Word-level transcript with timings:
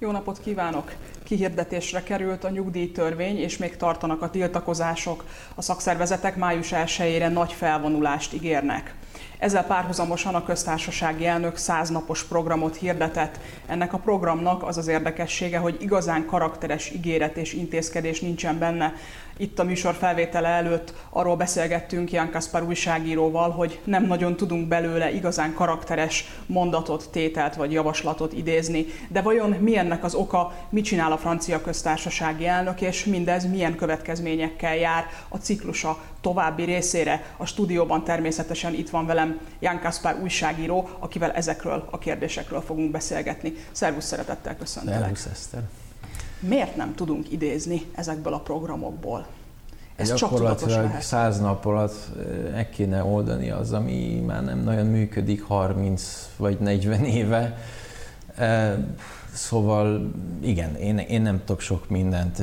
Jó 0.00 0.10
napot 0.10 0.40
kívánok! 0.40 0.92
Kihirdetésre 1.24 2.02
került 2.02 2.44
a 2.44 2.50
nyugdíjtörvény, 2.50 3.38
és 3.38 3.56
még 3.56 3.76
tartanak 3.76 4.22
a 4.22 4.30
tiltakozások. 4.30 5.24
A 5.54 5.62
szakszervezetek 5.62 6.36
május 6.36 6.68
1-ére 6.72 7.32
nagy 7.32 7.52
felvonulást 7.52 8.32
ígérnek. 8.32 8.94
Ezzel 9.38 9.64
párhuzamosan 9.64 10.34
a 10.34 10.44
köztársasági 10.44 11.26
elnök 11.26 11.56
száznapos 11.56 12.24
programot 12.24 12.76
hirdetett. 12.76 13.38
Ennek 13.66 13.92
a 13.92 13.98
programnak 13.98 14.62
az 14.62 14.76
az 14.76 14.86
érdekessége, 14.86 15.58
hogy 15.58 15.76
igazán 15.80 16.26
karakteres 16.26 16.90
ígéret 16.90 17.36
és 17.36 17.52
intézkedés 17.52 18.20
nincsen 18.20 18.58
benne. 18.58 18.92
Itt 19.36 19.58
a 19.58 19.64
műsor 19.64 19.94
felvétele 19.94 20.48
előtt 20.48 20.94
arról 21.10 21.36
beszélgettünk 21.36 22.12
Jan 22.12 22.30
Kaspar 22.30 22.62
újságíróval, 22.62 23.50
hogy 23.50 23.80
nem 23.84 24.04
nagyon 24.04 24.36
tudunk 24.36 24.68
belőle 24.68 25.12
igazán 25.12 25.54
karakteres 25.54 26.24
mondatot, 26.46 27.08
tételt 27.10 27.54
vagy 27.54 27.72
javaslatot 27.72 28.32
idézni. 28.32 28.86
De 29.08 29.22
vajon 29.22 29.50
mi 29.50 29.76
ennek 29.76 30.04
az 30.04 30.14
oka, 30.14 30.52
mit 30.68 30.84
csinál 30.84 31.12
a 31.12 31.18
francia 31.18 31.60
köztársasági 31.60 32.46
elnök, 32.46 32.80
és 32.80 33.04
mindez 33.04 33.50
milyen 33.50 33.76
következményekkel 33.76 34.76
jár 34.76 35.06
a 35.28 35.36
ciklusa 35.36 35.98
további 36.20 36.64
részére? 36.64 37.34
A 37.36 37.46
stúdióban 37.46 38.04
természetesen 38.04 38.74
itt 38.74 38.90
van 38.90 39.06
velem 39.06 39.40
Jan 39.60 39.80
Kaspar 39.80 40.18
újságíró, 40.22 40.88
akivel 40.98 41.30
ezekről 41.32 41.88
a 41.90 41.98
kérdésekről 41.98 42.60
fogunk 42.60 42.90
beszélgetni. 42.90 43.54
Szervusz, 43.72 44.04
szeretettel 44.04 44.56
köszöntelek. 44.56 45.00
Szervusz, 45.00 45.26
Eszter. 45.26 45.62
Miért 46.40 46.76
nem 46.76 46.94
tudunk 46.94 47.32
idézni 47.32 47.82
ezekből 47.94 48.32
a 48.32 48.38
programokból? 48.38 49.26
Ez 49.96 50.14
Gyakorlatilag 50.14 51.00
száz 51.00 51.40
nap 51.40 51.66
alatt 51.66 52.08
meg 52.52 52.70
kéne 52.70 53.04
oldani 53.04 53.50
az, 53.50 53.72
ami 53.72 54.22
már 54.26 54.44
nem 54.44 54.58
nagyon 54.58 54.86
működik 54.86 55.42
30 55.42 56.28
vagy 56.36 56.58
40 56.58 57.04
éve. 57.04 57.58
Szóval 59.32 60.10
igen, 60.40 60.74
én, 60.74 60.98
én 60.98 61.22
nem 61.22 61.40
tudok 61.44 61.60
sok 61.60 61.88
mindent 61.88 62.42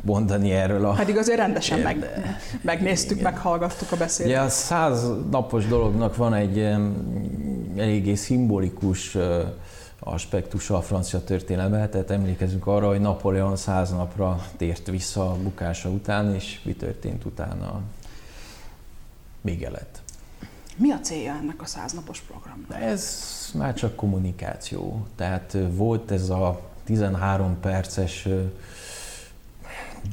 mondani 0.00 0.50
erről 0.50 0.84
a... 0.84 0.92
Pedig 0.92 1.16
azért 1.16 1.38
rendesen 1.38 1.78
meg, 1.78 2.22
megnéztük, 2.62 3.18
igen. 3.18 3.32
meghallgattuk 3.32 3.92
a 3.92 3.96
beszédet. 3.96 4.32
Ugye 4.32 4.40
a 4.40 4.48
száz 4.48 5.06
napos 5.30 5.66
dolognak 5.66 6.16
van 6.16 6.34
egy 6.34 6.58
eléggé 7.76 8.14
szimbolikus 8.14 9.16
aspektusa 9.98 10.76
a 10.76 10.82
francia 10.82 11.24
történelemben, 11.24 11.90
tehát 11.90 12.10
emlékezünk 12.10 12.66
arra, 12.66 12.88
hogy 12.88 13.00
Napóleon 13.00 13.56
száz 13.56 13.90
napra 13.90 14.46
tért 14.56 14.86
vissza 14.86 15.30
a 15.30 15.36
bukása 15.36 15.88
után, 15.88 16.34
és 16.34 16.60
mi 16.64 16.72
történt 16.72 17.24
utána? 17.24 17.80
Vége 19.40 19.70
lett. 19.70 20.01
Mi 20.82 20.90
a 20.90 21.00
célja 21.00 21.34
ennek 21.34 21.62
a 21.62 21.66
száznapos 21.66 22.20
programnak? 22.20 22.80
Ez 22.80 23.24
már 23.54 23.74
csak 23.74 23.96
kommunikáció. 23.96 25.06
Tehát 25.16 25.56
volt 25.70 26.10
ez 26.10 26.28
a 26.30 26.60
13 26.84 27.60
perces 27.60 28.28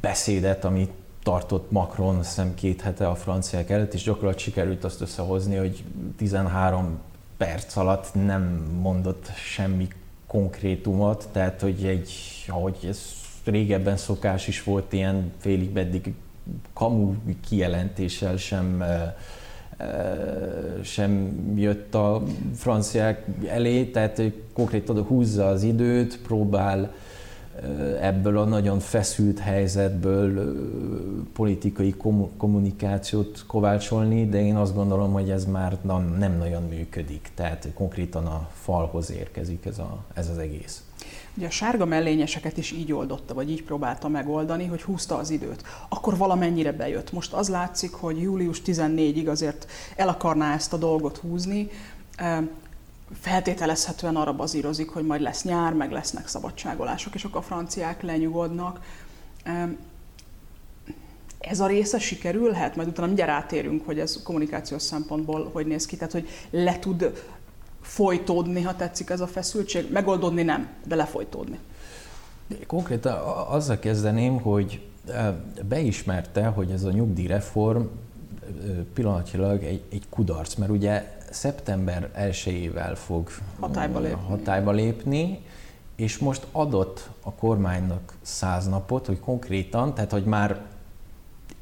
beszédet, 0.02 0.66
amit 0.66 0.92
tartott 1.24 1.72
Macron 1.72 2.24
szem 2.24 2.54
két 2.56 2.82
hete 2.82 3.08
a 3.08 3.16
franciák 3.16 3.70
előtt, 3.70 3.94
és 3.94 4.04
gyakorlatilag 4.04 4.40
sikerült 4.40 4.84
azt 4.84 5.02
összehozni, 5.02 5.56
hogy 5.56 5.84
13 6.18 7.00
perc 7.38 7.76
alatt 7.76 8.14
nem 8.14 8.42
mondott 8.82 9.32
semmi 9.36 9.88
konkrétumot, 10.28 11.30
tehát 11.32 11.62
hogy 11.62 11.86
egy, 11.86 12.12
ahogy 12.48 12.78
ez 12.88 13.02
régebben 13.44 13.98
szokás 13.98 14.48
is 14.48 14.64
volt, 14.64 14.94
ilyen 14.94 15.32
félig 15.38 15.72
meddig 15.72 16.14
kamu 16.74 17.16
kijelentéssel 17.48 18.38
sem 18.38 18.84
sem 20.84 21.42
jött 21.56 21.96
a 21.96 22.24
franciák 22.56 23.26
elé, 23.48 23.86
tehát 23.86 24.22
konkrétan 24.54 25.02
húzza 25.04 25.48
az 25.48 25.64
időt, 25.64 26.20
próbál 26.22 26.94
ebből 28.02 28.38
a 28.38 28.44
nagyon 28.44 28.80
feszült 28.80 29.40
helyzetből 29.40 30.54
politikai 31.34 31.96
kommunikációt 32.38 33.44
kovácsolni, 33.48 34.30
de 34.30 34.42
én 34.42 34.56
azt 34.56 34.76
gondolom, 34.76 35.12
hogy 35.12 35.30
ez 35.30 35.46
már 35.46 35.78
nem, 36.18 36.38
nagyon 36.38 36.64
működik. 36.64 37.30
Tehát 37.36 37.68
konkrétan 37.74 38.26
a 38.26 38.50
falhoz 38.54 39.12
érkezik 39.12 39.66
ez, 39.66 39.80
a, 39.80 40.04
ez 40.14 40.30
az 40.30 40.38
egész. 40.38 40.84
Ugye 41.38 41.48
a 41.48 41.50
sárga 41.50 41.86
mellényeseket 41.86 42.58
is 42.58 42.72
így 42.72 42.92
oldotta, 42.92 43.34
vagy 43.34 43.52
így 43.52 43.64
próbálta 43.64 44.08
megoldani, 44.08 44.66
hogy 44.66 44.82
húzta 44.82 45.16
az 45.16 45.30
időt. 45.30 45.64
Akkor 45.90 46.18
valamennyire 46.18 46.72
bejött. 46.72 47.12
Most 47.12 47.34
az 47.34 47.50
látszik, 47.50 47.92
hogy 47.92 48.22
július 48.22 48.62
14-ig 48.66 49.30
azért 49.30 49.72
el 49.96 50.08
akarná 50.08 50.54
ezt 50.54 50.74
a 50.74 50.78
dolgot 50.78 51.18
húzni 51.18 51.70
feltételezhetően 53.22 54.16
arra 54.16 54.34
bazírozik, 54.34 54.90
hogy 54.90 55.06
majd 55.06 55.22
lesz 55.22 55.44
nyár, 55.44 55.74
meg 55.74 55.92
lesznek 55.92 56.28
szabadságolások, 56.28 57.16
és 57.16 57.24
akkor 57.24 57.38
a 57.38 57.44
franciák 57.44 58.02
lenyugodnak. 58.02 58.80
Ez 61.40 61.60
a 61.60 61.68
része 61.68 62.00
sikerülhet? 62.00 62.76
Majd 62.76 62.88
utána 62.88 63.08
mindjárt 63.08 63.32
rátérünk, 63.32 63.86
hogy 63.86 64.00
ez 64.00 64.24
kommunikációs 64.24 64.82
szempontból 64.82 65.50
hogy 65.54 65.66
néz 65.66 65.86
ki, 65.86 65.96
tehát 65.96 66.12
hogy 66.12 66.30
le 66.50 66.80
tud 66.80 67.24
folytódni, 67.90 68.62
ha 68.62 68.76
tetszik 68.76 69.10
ez 69.10 69.22
a 69.22 69.28
feszültség. 69.28 69.92
Megoldódni 69.92 70.44
nem, 70.44 70.70
de 70.86 70.96
lefolytódni. 70.96 71.60
Konkrétan 72.68 73.14
azzal 73.48 73.80
kezdeném, 73.80 74.42
hogy 74.42 74.82
beismerte, 75.68 76.46
hogy 76.46 76.72
ez 76.72 76.84
a 76.84 76.92
nyugdíjreform 76.92 77.82
pillanatilag 78.94 79.64
egy, 79.64 79.82
egy 79.92 80.04
kudarc, 80.10 80.56
mert 80.56 80.72
ugye 80.72 81.18
szeptember 81.30 82.10
1-ével 82.18 82.92
fog 82.96 83.30
hatályba 83.60 84.00
lépni. 84.00 84.22
hatályba 84.28 84.72
lépni, 84.72 85.40
és 85.96 86.18
most 86.18 86.48
adott 86.52 87.10
a 87.22 87.34
kormánynak 87.34 88.14
száz 88.22 88.68
napot, 88.68 89.06
hogy 89.06 89.20
konkrétan, 89.20 89.94
tehát 89.94 90.12
hogy 90.12 90.24
már 90.24 90.62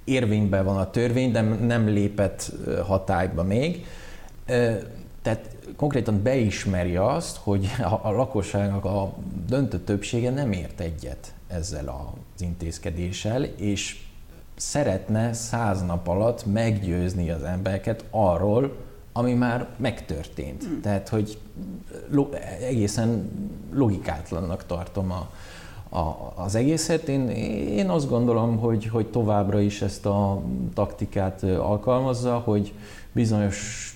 érvényben 0.03 0.65
van 0.65 0.77
a 0.77 0.89
törvény, 0.89 1.31
de 1.31 1.41
nem 1.41 1.87
lépett 1.87 2.51
hatályba 2.85 3.43
még. 3.43 3.85
Tehát 5.21 5.56
konkrétan 5.75 6.21
beismeri 6.21 6.95
azt, 6.95 7.37
hogy 7.37 7.67
a 8.03 8.11
lakosságnak 8.11 8.85
a 8.85 9.13
döntő 9.47 9.79
többsége 9.79 10.29
nem 10.29 10.51
ért 10.51 10.79
egyet 10.79 11.33
ezzel 11.47 11.87
az 11.87 12.41
intézkedéssel, 12.41 13.43
és 13.43 14.01
szeretne 14.55 15.33
száz 15.33 15.85
nap 15.85 16.07
alatt 16.07 16.45
meggyőzni 16.45 17.29
az 17.29 17.43
embereket 17.43 18.05
arról, 18.09 18.75
ami 19.13 19.33
már 19.33 19.67
megtörtént. 19.77 20.63
Hmm. 20.63 20.81
Tehát, 20.81 21.09
hogy 21.09 21.37
lo- 22.09 22.33
egészen 22.61 23.31
logikátlannak 23.73 24.65
tartom 24.65 25.11
a, 25.11 25.29
a, 25.97 26.33
az 26.35 26.55
egészet. 26.55 27.07
Én, 27.07 27.29
én 27.69 27.89
azt 27.89 28.09
gondolom, 28.09 28.57
hogy, 28.57 28.85
hogy 28.85 29.07
továbbra 29.07 29.59
is 29.59 29.81
ezt 29.81 30.05
a 30.05 30.41
taktikát 30.73 31.43
alkalmazza, 31.43 32.37
hogy 32.37 32.73
bizonyos 33.11 33.91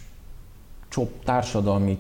társadalmi 1.24 1.97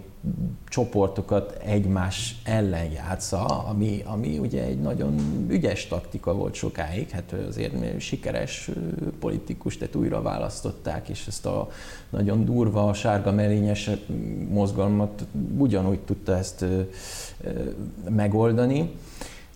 csoportokat 0.69 1.57
egymás 1.63 2.35
ellen 2.43 2.91
játsza, 2.91 3.45
ami, 3.45 4.01
ami 4.05 4.37
ugye 4.37 4.63
egy 4.63 4.79
nagyon 4.79 5.45
ügyes 5.49 5.87
taktika 5.87 6.33
volt 6.33 6.53
sokáig, 6.53 7.09
hát 7.09 7.35
azért 7.47 7.99
sikeres 7.99 8.69
politikus, 9.19 9.77
tehát 9.77 9.95
újra 9.95 10.21
választották, 10.21 11.09
és 11.09 11.27
ezt 11.27 11.45
a 11.45 11.69
nagyon 12.09 12.45
durva, 12.45 12.93
sárga 12.93 13.31
melényes 13.31 13.89
mozgalmat 14.49 15.25
ugyanúgy 15.57 15.99
tudta 15.99 16.37
ezt 16.37 16.65
megoldani. 18.09 18.91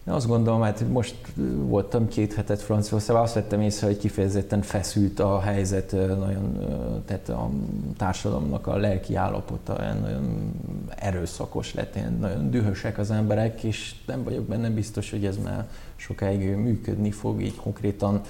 Én 0.07 0.13
azt 0.13 0.27
gondolom, 0.27 0.61
hát 0.61 0.87
most 0.89 1.15
voltam 1.55 2.07
két 2.07 2.33
hetet 2.33 2.61
Franciaországban, 2.61 3.23
azt 3.23 3.33
vettem 3.33 3.61
észre, 3.61 3.87
hogy 3.87 3.97
kifejezetten 3.97 4.61
feszült 4.61 5.19
a 5.19 5.39
helyzet, 5.39 5.91
nagyon, 5.91 6.59
tehát 7.05 7.29
a 7.29 7.49
társadalomnak 7.97 8.67
a 8.67 8.75
lelki 8.75 9.15
állapota 9.15 9.93
nagyon 10.01 10.53
erőszakos 10.95 11.73
lett, 11.73 12.19
nagyon 12.19 12.49
dühösek 12.49 12.97
az 12.97 13.11
emberek, 13.11 13.63
és 13.63 13.95
nem 14.05 14.23
vagyok 14.23 14.43
benne 14.43 14.69
biztos, 14.69 15.11
hogy 15.11 15.25
ez 15.25 15.37
már 15.43 15.67
sokáig 15.95 16.55
működni 16.55 17.11
fog, 17.11 17.41
így 17.41 17.55
konkrétan 17.55 18.21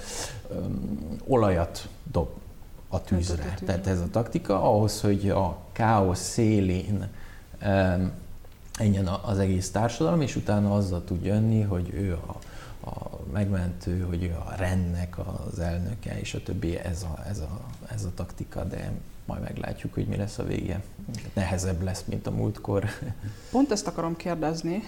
öm, 0.50 0.98
olajat 1.26 1.88
dob 2.12 2.28
a 2.88 3.02
tűzre. 3.02 3.54
Tehát 3.64 3.86
ez 3.86 4.00
a 4.00 4.08
taktika 4.10 4.62
ahhoz, 4.62 5.00
hogy 5.00 5.28
a 5.28 5.58
káosz 5.72 6.22
szélén 6.22 7.06
öm, 7.62 8.12
ennyien 8.78 9.06
az 9.06 9.38
egész 9.38 9.70
társadalom, 9.70 10.20
és 10.20 10.36
utána 10.36 10.74
azzal 10.74 11.04
tud 11.04 11.24
jönni, 11.24 11.62
hogy 11.62 11.90
ő 11.94 12.18
a, 12.26 12.38
a 12.90 13.20
megmentő, 13.32 14.00
hogy 14.00 14.22
ő 14.22 14.36
a 14.46 14.54
rendnek 14.56 15.18
az 15.18 15.58
elnöke, 15.58 16.20
és 16.20 16.34
a 16.34 16.42
többi, 16.42 16.78
ez 16.78 17.02
a, 17.02 17.22
ez 17.28 17.38
a, 17.38 17.60
ez 17.92 18.04
a 18.04 18.14
taktika, 18.14 18.64
de 18.64 18.92
majd 19.24 19.42
meglátjuk, 19.42 19.94
hogy 19.94 20.06
mi 20.06 20.16
lesz 20.16 20.38
a 20.38 20.44
vége. 20.44 20.82
Nehezebb 21.32 21.82
lesz, 21.82 22.04
mint 22.08 22.26
a 22.26 22.30
múltkor. 22.30 22.84
Pont 23.50 23.70
ezt 23.70 23.86
akarom 23.86 24.16
kérdezni, 24.16 24.82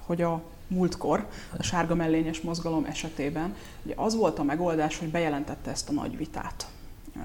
hogy 0.00 0.22
a 0.22 0.42
múltkor, 0.66 1.28
a 1.56 1.62
sárga 1.62 1.94
mellényes 1.94 2.40
mozgalom 2.40 2.84
esetében, 2.84 3.54
ugye 3.82 3.94
az 3.96 4.14
volt 4.14 4.38
a 4.38 4.42
megoldás, 4.42 4.98
hogy 4.98 5.08
bejelentette 5.08 5.70
ezt 5.70 5.88
a 5.88 5.92
nagy 5.92 6.16
vitát 6.16 6.66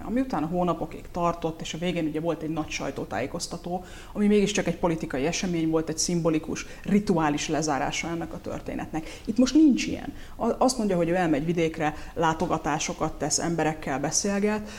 ami 0.03 0.19
utána 0.19 0.45
hónapokig 0.45 1.03
tartott, 1.11 1.61
és 1.61 1.73
a 1.73 1.77
végén 1.77 2.05
ugye 2.05 2.19
volt 2.19 2.41
egy 2.41 2.49
nagy 2.49 2.69
sajtótájékoztató, 2.69 3.83
ami 4.13 4.27
mégiscsak 4.27 4.67
egy 4.67 4.77
politikai 4.77 5.25
esemény 5.25 5.69
volt, 5.69 5.89
egy 5.89 5.97
szimbolikus, 5.97 6.65
rituális 6.83 7.47
lezárása 7.47 8.07
ennek 8.07 8.33
a 8.33 8.41
történetnek. 8.41 9.21
Itt 9.25 9.37
most 9.37 9.53
nincs 9.53 9.85
ilyen. 9.85 10.13
Azt 10.57 10.77
mondja, 10.77 10.95
hogy 10.95 11.09
ő 11.09 11.15
elmegy 11.15 11.45
vidékre, 11.45 11.95
látogatásokat 12.13 13.13
tesz, 13.13 13.39
emberekkel 13.39 13.99
beszélget, 13.99 14.69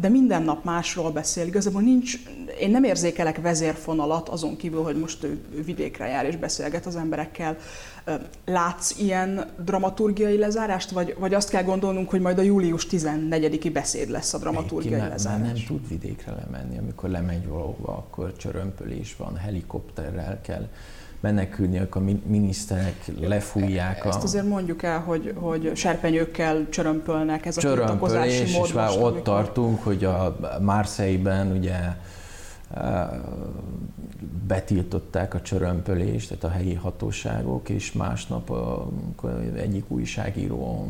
de 0.00 0.08
minden 0.08 0.42
nap 0.42 0.64
másról 0.64 1.10
beszél. 1.10 1.46
Igazából 1.46 1.82
nincs, 1.82 2.14
én 2.60 2.70
nem 2.70 2.84
érzékelek 2.84 3.40
vezérfonalat 3.40 4.28
azon 4.28 4.56
kívül, 4.56 4.82
hogy 4.82 4.96
most 4.96 5.24
ő 5.24 5.44
vidékre 5.64 6.06
jár 6.06 6.26
és 6.26 6.36
beszélget 6.36 6.86
az 6.86 6.96
emberekkel. 6.96 7.56
Látsz 8.44 8.98
ilyen 8.98 9.52
dramaturgiai 9.64 10.38
lezárást, 10.38 10.90
vagy, 10.90 11.14
vagy 11.18 11.34
azt 11.34 11.50
kell 11.50 11.62
gondolnunk, 11.62 12.10
hogy 12.10 12.20
majd 12.20 12.38
a 12.38 12.42
július 12.42 12.86
14-i 12.90 13.70
beszéd 13.72 14.10
lesz 14.10 14.34
a 14.34 14.38
dramaturgiai 14.50 15.00
ne, 15.00 15.08
lezárás? 15.08 15.46
nem 15.46 15.66
tud 15.66 15.88
vidékre 15.88 16.32
lemenni, 16.32 16.78
amikor 16.78 17.10
lemegy 17.10 17.46
valahova, 17.46 17.96
akkor 17.96 18.36
csörömpölés 18.36 19.16
van, 19.16 19.36
helikopterrel 19.36 20.40
kell 20.40 20.68
menekülni, 21.24 21.78
a 21.78 21.98
miniszterek 22.26 23.04
lefújják. 23.20 24.04
Ezt 24.04 24.22
azért 24.22 24.48
mondjuk 24.48 24.82
el, 24.82 25.00
hogy, 25.00 25.34
hogy 25.36 25.70
serpenyőkkel 25.74 26.66
csörömpölnek, 26.70 27.46
ez 27.46 27.56
a 27.56 27.60
Csörömpölés, 27.60 28.40
és 28.40 28.72
már 28.72 28.90
ott 28.90 28.96
amikor... 28.96 29.22
tartunk, 29.22 29.82
hogy 29.82 30.04
a 30.04 30.36
Marseille-ben 30.60 31.50
ugye 31.50 31.76
betiltották 34.46 35.34
a 35.34 35.40
csörömpölést, 35.40 36.28
tehát 36.28 36.44
a 36.44 36.48
helyi 36.48 36.74
hatóságok, 36.74 37.68
és 37.68 37.92
másnap 37.92 38.56
egyik 39.56 39.90
újságíró 39.90 40.88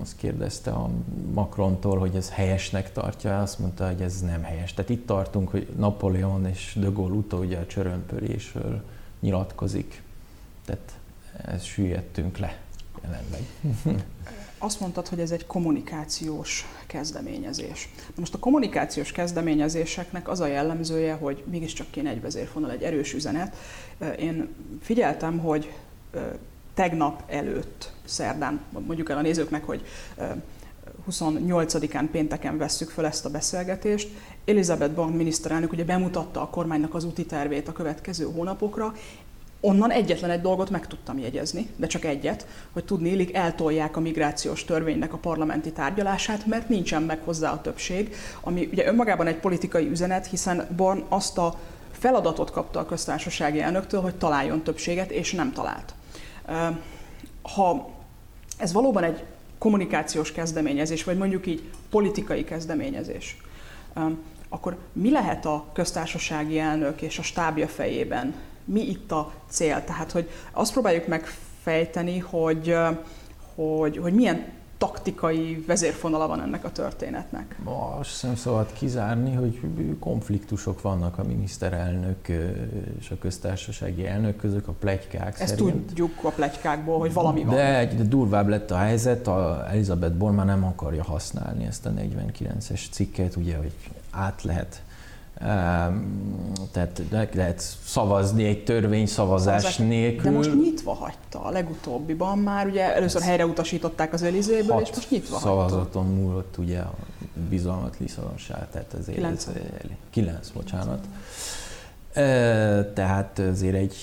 azt 0.00 0.16
kérdezte 0.16 0.70
a 0.70 0.90
Macrontól, 1.32 1.98
hogy 1.98 2.14
ez 2.14 2.30
helyesnek 2.30 2.92
tartja, 2.92 3.40
azt 3.40 3.58
mondta, 3.58 3.86
hogy 3.86 4.00
ez 4.00 4.20
nem 4.20 4.42
helyes. 4.42 4.74
Tehát 4.74 4.90
itt 4.90 5.06
tartunk, 5.06 5.48
hogy 5.48 5.68
Napoleon 5.76 6.46
és 6.46 6.76
de 6.80 6.88
Gaulle 6.88 7.14
utódja 7.14 7.58
a 7.58 7.66
csörömpölésről 7.66 8.82
nyilatkozik. 9.20 10.02
Tehát 10.64 10.98
ezt 11.44 11.64
süllyedtünk 11.64 12.38
le 12.38 12.58
jelenleg. 13.02 13.42
Azt 14.58 14.80
mondtad, 14.80 15.08
hogy 15.08 15.20
ez 15.20 15.30
egy 15.30 15.46
kommunikációs 15.46 16.66
kezdeményezés. 16.86 17.88
most 18.14 18.34
a 18.34 18.38
kommunikációs 18.38 19.12
kezdeményezéseknek 19.12 20.28
az 20.28 20.40
a 20.40 20.46
jellemzője, 20.46 21.14
hogy 21.14 21.44
mégiscsak 21.46 21.90
kéne 21.90 22.10
egy 22.10 22.20
vezérfonal, 22.20 22.70
egy 22.70 22.82
erős 22.82 23.14
üzenet. 23.14 23.56
Én 24.18 24.54
figyeltem, 24.82 25.38
hogy 25.38 25.72
tegnap 26.74 27.22
előtt, 27.26 27.92
szerdán, 28.04 28.60
mondjuk 28.86 29.10
el 29.10 29.18
a 29.18 29.22
nézőknek, 29.22 29.64
hogy 29.64 29.84
28-án 31.10 32.08
pénteken 32.10 32.58
vesszük 32.58 32.90
föl 32.90 33.06
ezt 33.06 33.24
a 33.24 33.30
beszélgetést. 33.30 34.08
Elizabeth 34.44 34.94
Bank 34.94 35.16
miniszterelnök 35.16 35.72
ugye 35.72 35.84
bemutatta 35.84 36.42
a 36.42 36.48
kormánynak 36.48 36.94
az 36.94 37.04
úti 37.04 37.26
tervét 37.26 37.68
a 37.68 37.72
következő 37.72 38.24
hónapokra. 38.24 38.94
Onnan 39.66 39.90
egyetlen 39.90 40.30
egy 40.30 40.40
dolgot 40.40 40.70
meg 40.70 40.86
tudtam 40.86 41.18
jegyezni, 41.18 41.68
de 41.76 41.86
csak 41.86 42.04
egyet, 42.04 42.46
hogy 42.72 42.84
tudni 42.84 43.08
illik 43.08 43.34
eltolják 43.34 43.96
a 43.96 44.00
migrációs 44.00 44.64
törvénynek 44.64 45.12
a 45.12 45.16
parlamenti 45.16 45.72
tárgyalását, 45.72 46.46
mert 46.46 46.68
nincsen 46.68 47.02
meg 47.02 47.20
hozzá 47.24 47.52
a 47.52 47.60
többség, 47.60 48.14
ami 48.40 48.68
ugye 48.72 48.86
önmagában 48.86 49.26
egy 49.26 49.36
politikai 49.36 49.88
üzenet, 49.88 50.26
hiszen 50.26 50.68
Born 50.76 51.04
azt 51.08 51.38
a 51.38 51.58
feladatot 51.92 52.50
kapta 52.50 52.80
a 52.80 52.86
köztársasági 52.86 53.60
elnöktől, 53.60 54.00
hogy 54.00 54.14
találjon 54.14 54.62
többséget, 54.62 55.10
és 55.10 55.32
nem 55.32 55.52
talált. 55.52 55.94
Ha 57.42 57.90
ez 58.58 58.72
valóban 58.72 59.04
egy 59.04 59.24
kommunikációs 59.58 60.32
kezdeményezés, 60.32 61.04
vagy 61.04 61.18
mondjuk 61.18 61.46
így 61.46 61.62
politikai 61.90 62.44
kezdeményezés, 62.44 63.36
akkor 64.48 64.76
mi 64.92 65.10
lehet 65.10 65.46
a 65.46 65.64
köztársasági 65.72 66.58
elnök 66.58 67.02
és 67.02 67.18
a 67.18 67.22
stábja 67.22 67.68
fejében? 67.68 68.34
Mi 68.68 68.80
itt 68.80 69.12
a 69.12 69.32
cél? 69.48 69.84
Tehát, 69.84 70.12
hogy 70.12 70.30
azt 70.52 70.72
próbáljuk 70.72 71.06
megfejteni, 71.06 72.18
hogy, 72.18 72.76
hogy, 73.54 73.96
hogy 73.96 74.12
milyen 74.12 74.54
taktikai 74.78 75.64
vezérfonala 75.66 76.26
van 76.26 76.40
ennek 76.40 76.64
a 76.64 76.72
történetnek? 76.72 77.58
Azt 77.98 78.18
sem 78.18 78.36
szabad 78.36 78.72
kizárni, 78.72 79.34
hogy 79.34 79.60
konfliktusok 80.00 80.82
vannak 80.82 81.18
a 81.18 81.24
miniszterelnök 81.24 82.28
és 82.98 83.10
a 83.10 83.18
köztársasági 83.18 84.06
elnök 84.06 84.36
között, 84.36 84.66
a 84.66 84.72
plegykák 84.72 85.40
Ezt 85.40 85.58
szerint. 85.58 85.86
tudjuk 85.86 86.12
a 86.22 86.28
plegykákból, 86.28 86.98
hogy 86.98 87.12
valami 87.12 87.44
van. 87.44 87.54
De, 87.54 87.86
de 87.96 88.02
durvább 88.02 88.48
lett 88.48 88.70
a 88.70 88.76
helyzet, 88.76 89.26
a 89.26 89.64
Elizabeth 89.68 90.14
Born 90.14 90.34
már 90.34 90.46
nem 90.46 90.64
akarja 90.64 91.02
használni 91.02 91.66
ezt 91.66 91.86
a 91.86 91.90
49-es 91.90 92.80
cikket, 92.90 93.36
ugye, 93.36 93.56
hogy 93.56 93.72
át 94.10 94.42
lehet 94.42 94.82
tehát 96.72 97.02
lehet 97.32 97.60
szavazni 97.84 98.44
egy 98.44 98.64
törvényszavazás 98.64 99.62
Szavazás. 99.62 99.76
nélkül. 99.76 100.30
De 100.30 100.36
most 100.36 100.54
nyitva 100.54 100.94
hagyta 100.94 101.44
a 101.44 101.50
legutóbbiban 101.50 102.38
már, 102.38 102.66
ugye 102.66 102.94
először 102.94 103.22
helyre 103.22 103.46
utasították 103.46 104.12
az 104.12 104.22
Elizéből, 104.22 104.80
és 104.80 104.88
most 104.94 105.10
nyitva 105.10 105.38
szavazaton 105.38 106.04
hagyta. 106.04 106.20
múlott 106.20 106.58
ugye 106.58 106.78
a 106.78 106.94
bizalmat 107.48 107.96
Lisszabonság, 107.98 108.70
tehát 108.70 108.94
ez 108.98 109.06
9. 109.06 109.46
9, 110.10 110.48
bocsánat. 110.48 111.04
Tehát 112.94 113.38
azért 113.38 113.74
egy 113.74 113.94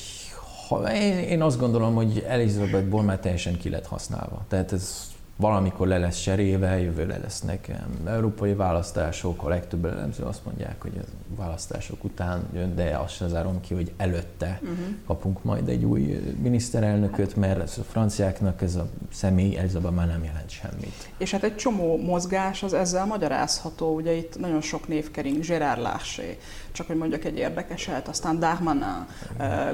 én 1.30 1.42
azt 1.42 1.60
gondolom, 1.60 1.96
hogy 1.96 2.26
Elizabeth 2.28 2.86
Born 2.86 3.06
már 3.06 3.20
teljesen 3.20 3.58
ki 3.58 3.70
lett 3.70 3.86
használva. 3.86 4.46
Tehát 4.48 4.72
ez 4.72 5.12
valamikor 5.36 5.88
le 5.88 5.98
lesz 5.98 6.22
cserélve, 6.22 6.80
jövőre 6.80 7.18
lesznek 7.18 7.72
európai 8.06 8.54
választások, 8.54 9.44
a 9.44 9.50
legtöbb 9.50 9.86
elemző 9.86 10.24
azt 10.24 10.46
mondják, 10.46 10.82
hogy 10.82 10.92
a 10.98 11.36
választások 11.36 12.04
után 12.04 12.44
jön, 12.54 12.76
de 12.76 12.98
azt 12.98 13.14
sem 13.16 13.28
zárom 13.28 13.62
ki, 13.62 13.74
hogy 13.74 13.92
előtte 13.98 14.60
uh-huh. 14.62 14.78
kapunk 15.06 15.44
majd 15.44 15.68
egy 15.68 15.84
új 15.84 16.02
miniszterelnököt, 16.42 17.36
mert 17.36 17.62
ez 17.62 17.78
a 17.78 17.84
franciáknak 17.84 18.62
ez 18.62 18.76
a 18.76 18.88
személy 19.12 19.58
Elizabeth 19.58 19.96
már 19.96 20.08
nem 20.08 20.24
jelent 20.24 20.50
semmit. 20.50 21.12
És 21.18 21.32
hát 21.32 21.44
egy 21.44 21.56
csomó 21.56 21.98
mozgás 21.98 22.64
az 22.64 22.74
ezzel 22.74 23.06
magyarázható, 23.06 23.96
ugye 23.96 24.12
itt 24.12 24.40
nagyon 24.40 24.62
sok 24.62 24.88
név 24.88 25.12
kering, 25.12 25.40
Gérard 25.40 25.82
Larché, 25.82 26.38
csak 26.72 26.88
hogy 26.88 26.98
mondjak 26.98 27.26
egy 27.26 27.38
érdekeset, 27.38 28.08
aztán 28.08 28.40
Darmanin, 28.40 29.06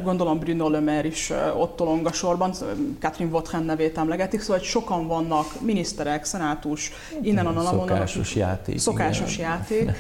gondolom 0.04 0.40
Bruno 0.40 0.70
Le 0.70 0.80
Maire 0.80 1.08
is 1.08 1.32
ott 1.58 1.76
tolong 1.76 2.06
a 2.06 2.12
sorban, 2.12 2.52
Catherine 3.00 3.32
Vautrin 3.32 3.62
nevét 3.62 3.98
emlegetik, 3.98 4.40
szóval 4.40 4.58
hogy 4.58 4.68
sokan 4.68 5.08
vannak, 5.08 5.49
miniszterek, 5.62 6.26
szenátus, 6.26 6.92
innen 7.22 7.48
onnan 7.48 7.66
Szokásos 7.66 8.36
onnan, 8.36 8.50
játék. 8.50 8.80
Szokásos 8.80 9.38
igen. 9.38 9.50
játék. 9.50 9.92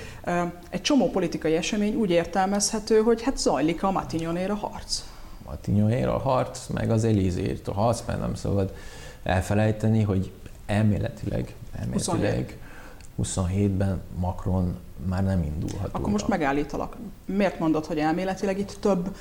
Egy 0.69 0.81
csomó 0.81 1.09
politikai 1.09 1.55
esemény 1.55 1.95
úgy 1.95 2.09
értelmezhető, 2.09 2.99
hogy 2.99 3.21
hát 3.21 3.37
zajlik 3.37 3.83
a 3.83 3.91
Matignonér 3.91 4.51
a 4.51 4.55
harc. 4.55 5.03
Matignonér 5.45 6.07
a 6.07 6.17
harc, 6.17 6.67
meg 6.67 6.91
az 6.91 7.03
Elizért 7.03 7.67
a 7.67 7.73
harc, 7.73 8.01
mert 8.05 8.19
nem 8.19 8.35
szabad 8.35 8.73
elfelejteni, 9.23 10.03
hogy 10.03 10.31
elméletileg, 10.65 11.53
elméletileg 11.79 12.57
27-ben 13.23 14.01
Macron 14.19 14.77
már 15.07 15.23
nem 15.23 15.43
indulhat. 15.43 15.89
Akkor 15.91 16.09
most 16.09 16.27
megállítalak. 16.27 16.95
Miért 17.25 17.59
mondod, 17.59 17.85
hogy 17.85 17.97
elméletileg 17.97 18.59
itt 18.59 18.77
több 18.79 19.15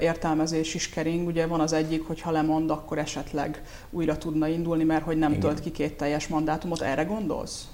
értelmezés 0.00 0.74
is 0.74 0.88
kering. 0.88 1.26
Ugye 1.26 1.46
van 1.46 1.60
az 1.60 1.72
egyik, 1.72 2.06
hogy 2.06 2.20
ha 2.20 2.30
lemond, 2.30 2.70
akkor 2.70 2.98
esetleg 2.98 3.62
újra 3.90 4.18
tudna 4.18 4.46
indulni, 4.46 4.84
mert 4.84 5.04
hogy 5.04 5.18
nem 5.18 5.30
Igen. 5.30 5.40
tölt 5.40 5.60
ki 5.60 5.70
két 5.70 5.96
teljes 5.96 6.28
mandátumot. 6.28 6.80
Erre 6.80 7.04
gondolsz? 7.04 7.68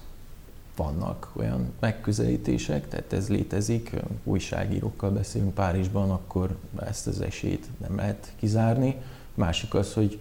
Vannak 0.77 1.31
olyan 1.37 1.73
megközelítések, 1.81 2.89
tehát 2.89 3.13
ez 3.13 3.29
létezik. 3.29 3.91
Újságírókkal 4.25 5.11
beszélünk 5.11 5.55
Párizsban, 5.55 6.11
akkor 6.11 6.57
ezt 6.87 7.07
az 7.07 7.21
esélyt 7.21 7.67
nem 7.81 7.97
lehet 7.97 8.33
kizárni. 8.37 8.97
Másik 9.35 9.75
az, 9.75 9.95
hogy 9.95 10.19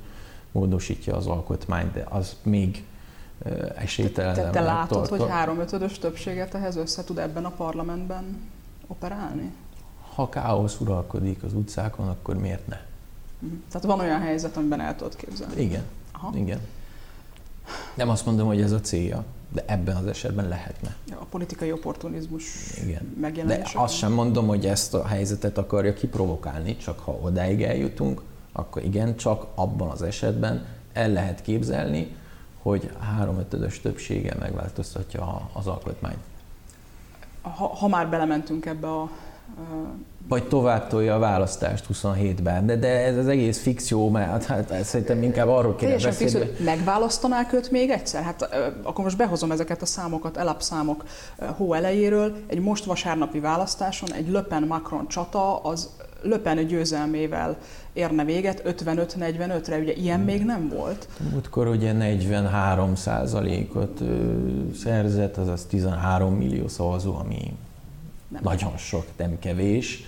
módosítja 0.51 1.15
az 1.15 1.27
alkotmányt, 1.27 1.93
de 1.93 2.05
az 2.10 2.36
még 2.43 2.83
esélytelen. 3.75 4.33
Te, 4.33 4.50
te 4.50 4.62
látod, 4.62 5.07
hogy 5.07 5.25
háromötödös 5.29 6.00
többséget 6.00 6.53
ehhez 6.53 6.75
össze 6.75 7.03
tud 7.03 7.17
ebben 7.17 7.45
a 7.45 7.50
parlamentben 7.50 8.50
operálni? 8.88 9.51
Ha 10.15 10.29
káosz 10.29 10.79
uralkodik 10.79 11.43
az 11.43 11.53
utcákon, 11.53 12.07
akkor 12.07 12.38
miért 12.38 12.67
ne? 12.67 12.79
Mhm. 13.39 13.53
Tehát 13.71 13.88
van 13.88 14.00
olyan 14.00 14.21
helyzet, 14.21 14.57
amiben 14.57 14.81
el 14.81 14.95
tudod 14.95 15.15
képzelni? 15.15 15.62
Igen. 15.62 15.83
Aha. 16.12 16.31
Igen. 16.36 16.60
Nem 17.93 18.10
azt 18.10 18.25
mondom, 18.25 18.48
hogy 18.48 18.62
ez 18.62 18.71
a 18.71 18.79
célja, 18.79 19.24
de 19.50 19.63
ebben 19.65 19.95
az 19.95 20.05
esetben 20.05 20.48
lehetne. 20.48 20.95
Ja, 21.10 21.17
a 21.19 21.25
politikai 21.29 21.71
opportunizmus 21.71 22.43
Igen. 22.83 23.13
De 23.45 23.69
azt 23.74 23.95
sem 23.95 24.12
mondom, 24.12 24.48
hogy 24.48 24.65
ezt 24.65 24.93
a 24.93 25.05
helyzetet 25.05 25.57
akarja 25.57 25.93
kiprovokálni, 25.93 26.77
csak 26.77 27.00
ha 27.00 27.12
odáig 27.12 27.63
eljutunk, 27.63 28.21
akkor 28.51 28.83
igen, 28.83 29.15
csak 29.15 29.45
abban 29.55 29.89
az 29.89 30.01
esetben 30.01 30.65
el 30.93 31.10
lehet 31.10 31.41
képzelni, 31.41 32.15
hogy 32.62 32.91
háromötödös 33.00 33.82
többsége 33.82 34.36
megváltoztatja 34.39 35.50
az 35.53 35.68
alkotmányt. 35.68 36.20
Ha, 37.41 37.68
ha 37.68 37.88
már 37.88 38.10
belementünk 38.10 38.65
ebbe 38.65 38.88
a 38.88 39.10
vagy 40.27 40.48
tovább 40.48 40.88
tolja 40.88 41.15
a 41.15 41.20
választást 41.20 41.86
27-ben, 41.94 42.65
de, 42.65 42.75
de 42.75 42.88
ez 42.88 43.18
az 43.18 43.27
egész 43.27 43.62
fikció, 43.62 44.10
mert 44.10 44.46
hát, 44.46 44.70
hát 44.70 44.84
szerintem 44.84 45.24
inkább 45.24 45.48
arról 45.48 45.75
kéne 45.75 45.98
beszélni. 45.98 46.34
Fikció, 46.34 46.65
megválasztanák 46.65 47.53
őt 47.53 47.72
még 47.72 47.89
egyszer? 47.89 48.24
Hát 48.24 48.50
akkor 48.84 49.03
most 49.03 49.18
behozom 49.18 49.51
ezeket 49.51 49.82
a 49.82 49.86
számokat, 49.86 50.38
elapszámok 50.38 51.06
hó 51.58 51.74
elejéről. 51.74 52.36
Egy 52.48 52.60
most 52.60 52.86
vasárnapi 52.86 53.39
választáson 53.39 54.13
egy 54.13 54.30
Löpen 54.30 54.63
Macron 54.63 55.08
csata 55.08 55.58
az 55.58 55.89
Löpen 56.21 56.67
győzelmével 56.67 57.57
érne 57.93 58.23
véget 58.23 58.61
55-45-re, 58.65 59.77
ugye 59.77 59.93
ilyen 59.93 60.17
hmm. 60.17 60.25
még 60.25 60.45
nem 60.45 60.69
volt. 60.69 61.07
Múltkor 61.31 61.67
ugye 61.67 61.93
43 61.93 62.95
százalékot 62.95 64.01
szerzett, 64.83 65.37
azaz 65.37 65.65
13 65.65 66.35
millió 66.35 66.67
szavazó, 66.67 67.15
ami 67.15 67.53
nem 68.27 68.41
nagyon 68.43 68.77
sok, 68.77 69.05
nem 69.17 69.39
kevés. 69.39 70.03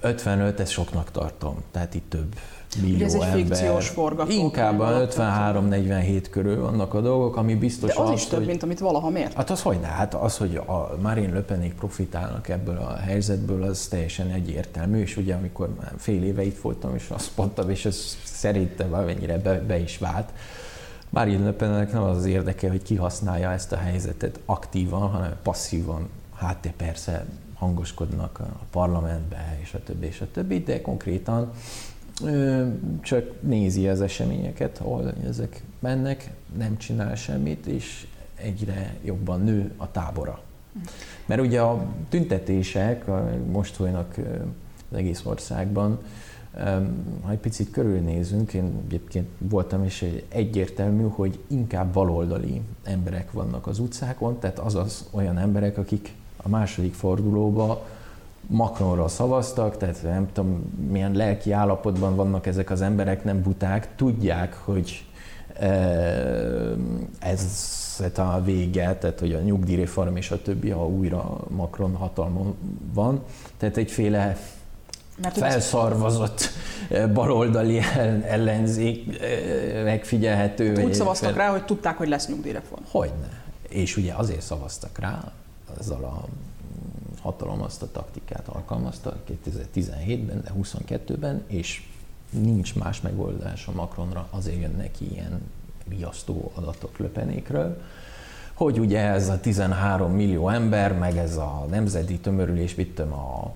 55, 0.00 0.60
ezt 0.60 0.72
soknak 0.72 1.10
tartom, 1.10 1.62
tehát 1.70 1.94
itt 1.94 2.10
több 2.10 2.34
millió 2.82 3.04
ez 3.04 3.14
egy 3.14 3.20
ember. 3.20 3.36
fikciós 3.36 3.88
forgatókönyv. 3.88 4.38
Inkább 4.38 4.78
53-47 4.80 6.24
körül 6.30 6.60
vannak 6.60 6.94
a 6.94 7.00
dolgok, 7.00 7.36
ami 7.36 7.54
biztos 7.54 7.94
De 7.94 8.02
az, 8.02 8.08
az 8.08 8.14
is 8.14 8.26
több, 8.26 8.38
hogy, 8.38 8.46
mint 8.46 8.62
amit 8.62 8.78
valaha 8.78 9.10
mért. 9.10 9.32
Hát 9.32 9.50
az 9.50 9.62
hogy 9.62 9.80
ne? 9.80 9.86
Hát 9.86 10.14
az, 10.14 10.36
hogy 10.36 10.56
a 10.56 10.96
Marine 11.02 11.32
Löpenék 11.32 11.74
profitálnak 11.74 12.48
ebből 12.48 12.76
a 12.76 12.96
helyzetből, 12.96 13.62
az 13.62 13.86
teljesen 13.86 14.30
egyértelmű, 14.30 15.00
és 15.00 15.16
ugye 15.16 15.34
amikor 15.34 15.74
már 15.80 15.92
fél 15.96 16.22
éve 16.22 16.44
itt 16.44 16.60
voltam, 16.60 16.94
és 16.94 17.08
azt 17.08 17.30
mondtam, 17.36 17.70
és 17.70 17.84
ez 17.84 18.18
szerintem 18.24 18.90
valamennyire 18.90 19.38
be, 19.38 19.60
be 19.60 19.78
is 19.78 19.98
vált, 19.98 20.28
Marine 21.14 21.44
Löpennek 21.44 21.92
nem 21.92 22.02
az 22.02 22.16
az 22.16 22.24
érdeke, 22.24 22.70
hogy 22.70 22.82
kihasználja 22.82 23.50
ezt 23.50 23.72
a 23.72 23.76
helyzetet 23.76 24.40
aktívan, 24.44 25.10
hanem 25.10 25.36
passzívan 25.42 26.08
hát 26.34 26.72
persze 26.76 27.26
hangoskodnak 27.54 28.38
a 28.38 28.64
parlamentbe, 28.70 29.58
és 29.62 29.74
a 29.74 29.82
többi, 29.82 30.06
és 30.06 30.20
a 30.20 30.26
többi, 30.32 30.58
de 30.58 30.80
konkrétan 30.80 31.50
csak 33.00 33.24
nézi 33.40 33.88
az 33.88 34.00
eseményeket, 34.00 34.78
ahol 34.78 35.12
ezek 35.28 35.62
mennek, 35.78 36.30
nem 36.56 36.76
csinál 36.76 37.14
semmit, 37.14 37.66
és 37.66 38.06
egyre 38.34 38.94
jobban 39.04 39.40
nő 39.40 39.72
a 39.76 39.90
tábora. 39.90 40.40
Mert 41.26 41.40
ugye 41.40 41.60
a 41.60 41.86
tüntetések 42.08 43.04
most 43.50 43.74
folynak 43.74 44.14
az 44.90 44.96
egész 44.96 45.24
országban, 45.24 45.98
ha 47.22 47.30
egy 47.30 47.38
picit 47.38 47.70
körülnézünk, 47.70 48.52
én 48.52 48.72
egyébként 48.86 49.28
voltam, 49.38 49.84
és 49.84 50.22
egyértelmű, 50.28 51.06
hogy 51.08 51.38
inkább 51.46 51.92
baloldali 51.92 52.60
emberek 52.84 53.32
vannak 53.32 53.66
az 53.66 53.78
utcákon, 53.78 54.38
tehát 54.38 54.58
azaz 54.58 55.08
olyan 55.10 55.38
emberek, 55.38 55.78
akik 55.78 56.14
a 56.36 56.48
második 56.48 56.94
fordulóba 56.94 57.86
Macronra 58.46 59.08
szavaztak, 59.08 59.76
tehát 59.76 60.02
nem 60.02 60.28
tudom, 60.32 60.72
milyen 60.90 61.12
lelki 61.12 61.52
állapotban 61.52 62.16
vannak 62.16 62.46
ezek 62.46 62.70
az 62.70 62.80
emberek, 62.80 63.24
nem 63.24 63.42
buták, 63.42 63.88
tudják, 63.96 64.54
hogy 64.64 65.04
ez 67.18 67.42
a 68.16 68.40
vége, 68.42 68.94
tehát 68.94 69.20
hogy 69.20 69.32
a 69.32 69.40
nyugdíjreform 69.40 70.16
és 70.16 70.30
a 70.30 70.42
többi, 70.42 70.70
ha 70.70 70.86
újra 70.86 71.40
Macron 71.48 71.94
hatalmon 71.94 72.54
van. 72.92 73.22
Tehát 73.56 73.76
egyféle 73.76 74.36
mert 75.22 75.36
felszarvazott 75.36 76.48
baloldali 77.12 77.80
ellenzék 78.22 79.20
megfigyelhető. 79.84 80.74
Hát 80.74 80.84
úgy 80.84 80.94
szavaztak 80.94 81.36
rá, 81.36 81.50
hogy 81.50 81.64
tudták, 81.64 81.96
hogy 81.96 82.08
lesz 82.08 82.28
nyugdíjreform. 82.28 82.82
Hogyne. 82.90 83.42
És 83.68 83.96
ugye 83.96 84.12
azért 84.12 84.40
szavaztak 84.40 84.98
rá, 84.98 85.32
azzal 85.78 86.04
a 86.04 86.24
hatalom 87.24 87.62
azt 87.62 87.82
a 87.82 87.90
taktikát 87.90 88.48
alkalmazta 88.48 89.16
2017-ben, 89.28 90.42
de 90.42 90.52
22-ben, 90.56 91.42
és 91.46 91.82
nincs 92.30 92.74
más 92.74 93.00
megoldás 93.00 93.66
a 93.66 93.72
Macronra, 93.72 94.26
azért 94.30 94.60
jönnek 94.60 95.00
ilyen 95.00 95.40
riasztó 95.88 96.52
adatok 96.54 96.98
löpenékről, 96.98 97.82
hogy 98.54 98.78
ugye 98.78 99.00
ez 99.00 99.28
a 99.28 99.40
13 99.40 100.12
millió 100.12 100.48
ember, 100.48 100.98
meg 100.98 101.16
ez 101.16 101.36
a 101.36 101.66
nemzeti 101.70 102.18
tömörülés, 102.18 102.74
vittem 102.74 103.12
a 103.12 103.54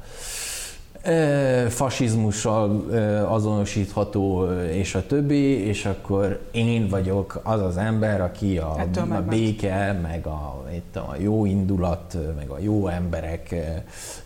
fasizmussal 1.69 2.87
azonosítható, 3.29 4.47
és 4.73 4.95
a 4.95 5.07
többi, 5.07 5.67
és 5.67 5.85
akkor 5.85 6.41
én 6.50 6.88
vagyok 6.88 7.41
az 7.43 7.61
az 7.61 7.77
ember, 7.77 8.21
aki 8.21 8.59
a, 8.59 8.77
a 8.95 9.23
béke, 9.29 9.99
meg 10.03 10.27
a, 10.27 10.65
itt 10.75 10.97
a 10.97 11.15
jó 11.19 11.45
indulat, 11.45 12.17
meg 12.37 12.49
a 12.49 12.59
jó 12.59 12.88
emberek 12.88 13.55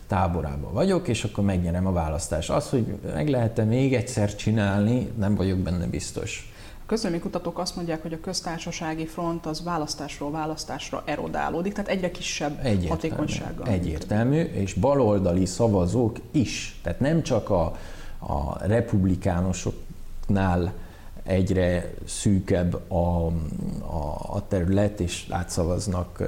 táborában 0.07 0.73
vagyok, 0.73 1.09
és 1.09 1.25
akkor 1.25 1.45
megnyerem 1.45 1.87
a 1.87 1.93
választást. 1.93 2.51
Az, 2.51 2.69
hogy 2.69 2.87
meg 3.15 3.29
lehet-e 3.29 3.65
még 3.65 3.95
egyszer 3.95 4.35
csinálni, 4.35 5.09
nem 5.19 5.35
vagyok 5.35 5.59
benne 5.59 5.87
biztos 5.87 6.52
közvéleménykutatók 6.87 7.59
azt 7.59 7.77
mondják, 7.77 8.03
hogy 8.03 8.13
a 8.13 8.21
köztársasági 8.21 9.07
front 9.07 9.47
az 9.47 9.63
választásról 9.63 10.31
választásra 10.31 11.03
erodálódik, 11.05 11.73
tehát 11.73 11.91
egyre 11.91 12.11
kisebb 12.11 12.59
egyértelmű, 12.59 12.89
hatékonysággal. 12.89 13.67
Egyértelmű, 13.67 14.41
és 14.41 14.75
baloldali 14.75 15.47
szavazók 15.47 16.17
is. 16.31 16.79
Tehát 16.83 17.01
nem 17.01 17.23
csak 17.23 17.51
a, 17.51 17.77
a 18.19 18.67
republikánusoknál 18.67 20.73
egyre 21.23 21.95
szűkebb 22.07 22.91
a, 22.91 23.27
a, 23.27 23.33
a 24.29 24.47
terület, 24.49 25.01
és 25.01 25.27
átszavaznak 25.31 26.19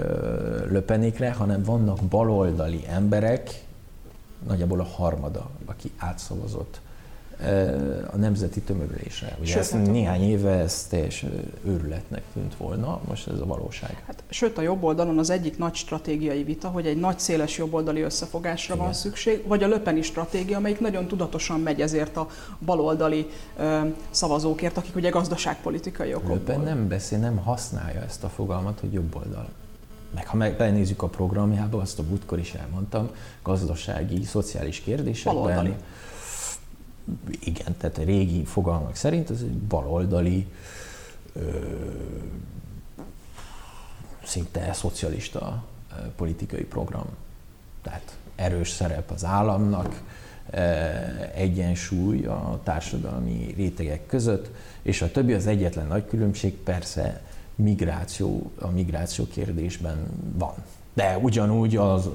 löpenékre, 0.68 1.32
hanem 1.32 1.62
vannak 1.62 1.98
baloldali 1.98 2.84
emberek, 2.88 3.64
nagyjából 4.46 4.80
a 4.80 4.84
harmada, 4.84 5.50
aki 5.64 5.90
átszavazott 5.96 6.80
a 8.10 8.16
nemzeti 8.16 8.60
tömörülésre. 8.60 9.36
Ugye 9.40 9.50
sőt, 9.50 9.60
ezt 9.60 9.72
hát 9.72 9.86
néhány 9.86 10.22
éve 10.22 10.50
ez 10.50 10.86
teljes 10.90 11.24
őrületnek 11.64 12.22
tűnt 12.32 12.56
volna, 12.56 13.00
most 13.08 13.28
ez 13.28 13.40
a 13.40 13.46
valóság. 13.46 14.02
Hát, 14.06 14.22
sőt, 14.28 14.58
a 14.58 14.62
jobb 14.62 14.82
oldalon 14.82 15.18
az 15.18 15.30
egyik 15.30 15.58
nagy 15.58 15.74
stratégiai 15.74 16.42
vita, 16.42 16.68
hogy 16.68 16.86
egy 16.86 16.96
nagy 16.96 17.18
széles 17.18 17.58
jobboldali 17.58 18.00
összefogásra 18.00 18.74
Igen. 18.74 18.86
van 18.86 18.94
szükség, 18.94 19.46
vagy 19.46 19.62
a 19.62 19.66
löpeni 19.66 20.02
stratégia, 20.02 20.56
amelyik 20.56 20.80
nagyon 20.80 21.06
tudatosan 21.06 21.60
megy 21.60 21.80
ezért 21.80 22.16
a 22.16 22.28
baloldali 22.64 23.26
ö, 23.56 23.80
szavazókért, 24.10 24.76
akik 24.76 24.96
ugye 24.96 25.10
gazdaságpolitikai 25.10 26.14
okokból. 26.14 26.36
Löpen 26.36 26.60
nem 26.60 26.88
beszél, 26.88 27.18
nem 27.18 27.36
használja 27.36 28.02
ezt 28.02 28.24
a 28.24 28.28
fogalmat, 28.28 28.80
hogy 28.80 28.92
jobboldal 28.92 29.48
meg 30.14 30.26
ha 30.26 30.36
megnézzük 30.36 31.02
a 31.02 31.08
programjába, 31.08 31.80
azt 31.80 31.98
a 31.98 32.02
múltkor 32.02 32.38
is 32.38 32.54
elmondtam, 32.54 33.10
gazdasági, 33.42 34.24
szociális 34.24 34.80
kérdésekben, 34.80 35.34
Baloldali 35.34 35.74
igen, 37.40 37.76
tehát 37.78 37.98
a 37.98 38.04
régi 38.04 38.44
fogalmak 38.44 38.96
szerint 38.96 39.30
ez 39.30 39.40
egy 39.40 39.58
baloldali, 39.58 40.46
ö, 41.32 41.40
szinte 44.24 44.72
szocialista 44.72 45.64
politikai 46.16 46.64
program. 46.64 47.06
Tehát 47.82 48.16
erős 48.34 48.68
szerep 48.68 49.10
az 49.10 49.24
államnak, 49.24 50.02
egyensúly 51.34 52.24
a 52.24 52.60
társadalmi 52.62 53.52
rétegek 53.56 54.06
között, 54.06 54.50
és 54.82 55.02
a 55.02 55.10
többi 55.10 55.32
az 55.32 55.46
egyetlen 55.46 55.86
nagy 55.86 56.06
különbség 56.06 56.54
persze 56.54 57.22
migráció, 57.54 58.50
a 58.58 58.70
migráció 58.70 59.26
kérdésben 59.26 59.96
van. 60.34 60.54
De 60.94 61.18
ugyanúgy 61.22 61.76
az 61.76 62.08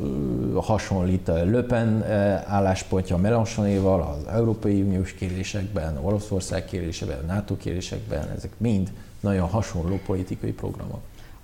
hasonlít 0.55 1.27
Löpen 1.27 2.03
álláspontja 2.47 3.17
Melanchonéval, 3.17 4.01
az 4.01 4.33
Európai 4.33 4.81
Uniós 4.81 5.13
kérdésekben, 5.13 5.97
Oroszország 5.97 6.65
kérdésében, 6.65 7.17
a 7.19 7.33
NATO 7.33 7.57
kérdésekben, 7.57 8.29
ezek 8.35 8.51
mind 8.57 8.91
nagyon 9.19 9.49
hasonló 9.49 9.99
politikai 10.05 10.51
programok. 10.51 10.99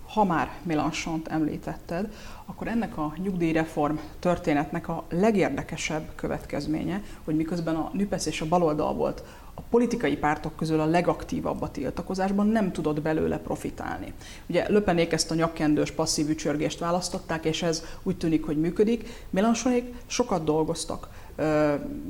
Ha 0.05 0.23
már 0.23 0.49
Melanchont 0.63 1.27
említetted, 1.27 2.13
akkor 2.45 2.67
ennek 2.67 2.97
a 2.97 3.13
nyugdíjreform 3.23 3.95
történetnek 4.19 4.87
a 4.87 5.03
legérdekesebb 5.09 6.09
következménye, 6.15 7.01
hogy 7.23 7.35
miközben 7.35 7.75
a 7.75 7.89
NÜPESZ 7.93 8.25
és 8.25 8.41
a 8.41 8.47
baloldal 8.47 8.93
volt 8.93 9.23
a 9.57 9.61
politikai 9.61 10.17
pártok 10.17 10.55
közül 10.55 10.79
a 10.79 10.85
legaktívabb 10.85 11.61
a 11.61 11.71
tiltakozásban, 11.71 12.47
nem 12.47 12.71
tudott 12.71 13.01
belőle 13.01 13.37
profitálni. 13.37 14.13
Ugye 14.47 14.69
Löpenék 14.69 15.11
ezt 15.11 15.31
a 15.31 15.35
nyakkendős 15.35 15.91
passzív 15.91 16.29
ücsörgést 16.29 16.79
választották, 16.79 17.45
és 17.45 17.61
ez 17.63 17.83
úgy 18.03 18.17
tűnik, 18.17 18.45
hogy 18.45 18.59
működik. 18.59 19.25
Mélenchonék 19.29 19.93
sokat 20.05 20.43
dolgoztak, 20.43 21.09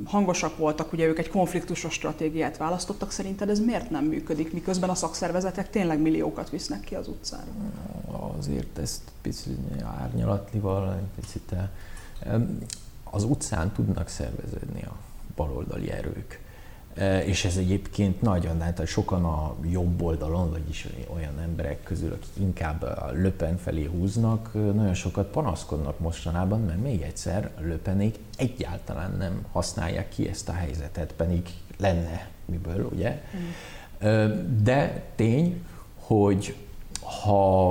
hangosak 0.04 0.56
voltak, 0.56 0.92
ugye 0.92 1.06
ők 1.06 1.18
egy 1.18 1.30
konfliktusos 1.30 1.92
stratégiát 1.92 2.56
választottak, 2.56 3.10
szerinted 3.10 3.48
ez 3.48 3.60
miért 3.60 3.90
nem 3.90 4.04
működik, 4.04 4.52
miközben 4.52 4.90
a 4.90 4.94
szakszervezetek 4.94 5.70
tényleg 5.70 6.00
milliókat 6.00 6.50
visznek 6.50 6.80
ki 6.80 6.94
az 6.94 7.08
utcára? 7.08 7.44
Azért 8.38 8.78
ezt 8.78 9.02
picit 9.22 9.58
árnyalatlival, 10.00 11.00
picit 11.20 11.54
az 13.04 13.24
utcán 13.24 13.72
tudnak 13.72 14.08
szerveződni 14.08 14.82
a 14.82 14.96
baloldali 15.36 15.90
erők 15.90 16.44
és 17.24 17.44
ez 17.44 17.56
egyébként 17.56 18.22
nagyon, 18.22 18.58
tehát 18.58 18.86
sokan 18.86 19.24
a 19.24 19.54
jobb 19.70 20.02
oldalon, 20.02 20.50
vagyis 20.50 20.86
olyan 21.14 21.38
emberek 21.38 21.82
közül, 21.82 22.12
akik 22.12 22.42
inkább 22.42 22.82
a 22.82 23.10
Löpen 23.12 23.56
felé 23.56 23.84
húznak, 23.84 24.52
nagyon 24.52 24.94
sokat 24.94 25.26
panaszkodnak 25.26 25.98
mostanában, 25.98 26.60
mert 26.60 26.82
még 26.82 27.02
egyszer 27.02 27.50
a 27.58 27.60
Löpenék 27.60 28.18
egyáltalán 28.36 29.16
nem 29.18 29.44
használják 29.52 30.08
ki 30.08 30.28
ezt 30.28 30.48
a 30.48 30.52
helyzetet, 30.52 31.12
pedig 31.12 31.48
lenne 31.78 32.28
miből, 32.44 32.88
ugye? 32.92 33.22
Mm. 33.36 34.62
De 34.62 35.02
tény, 35.14 35.64
hogy 35.94 36.56
ha 37.00 37.70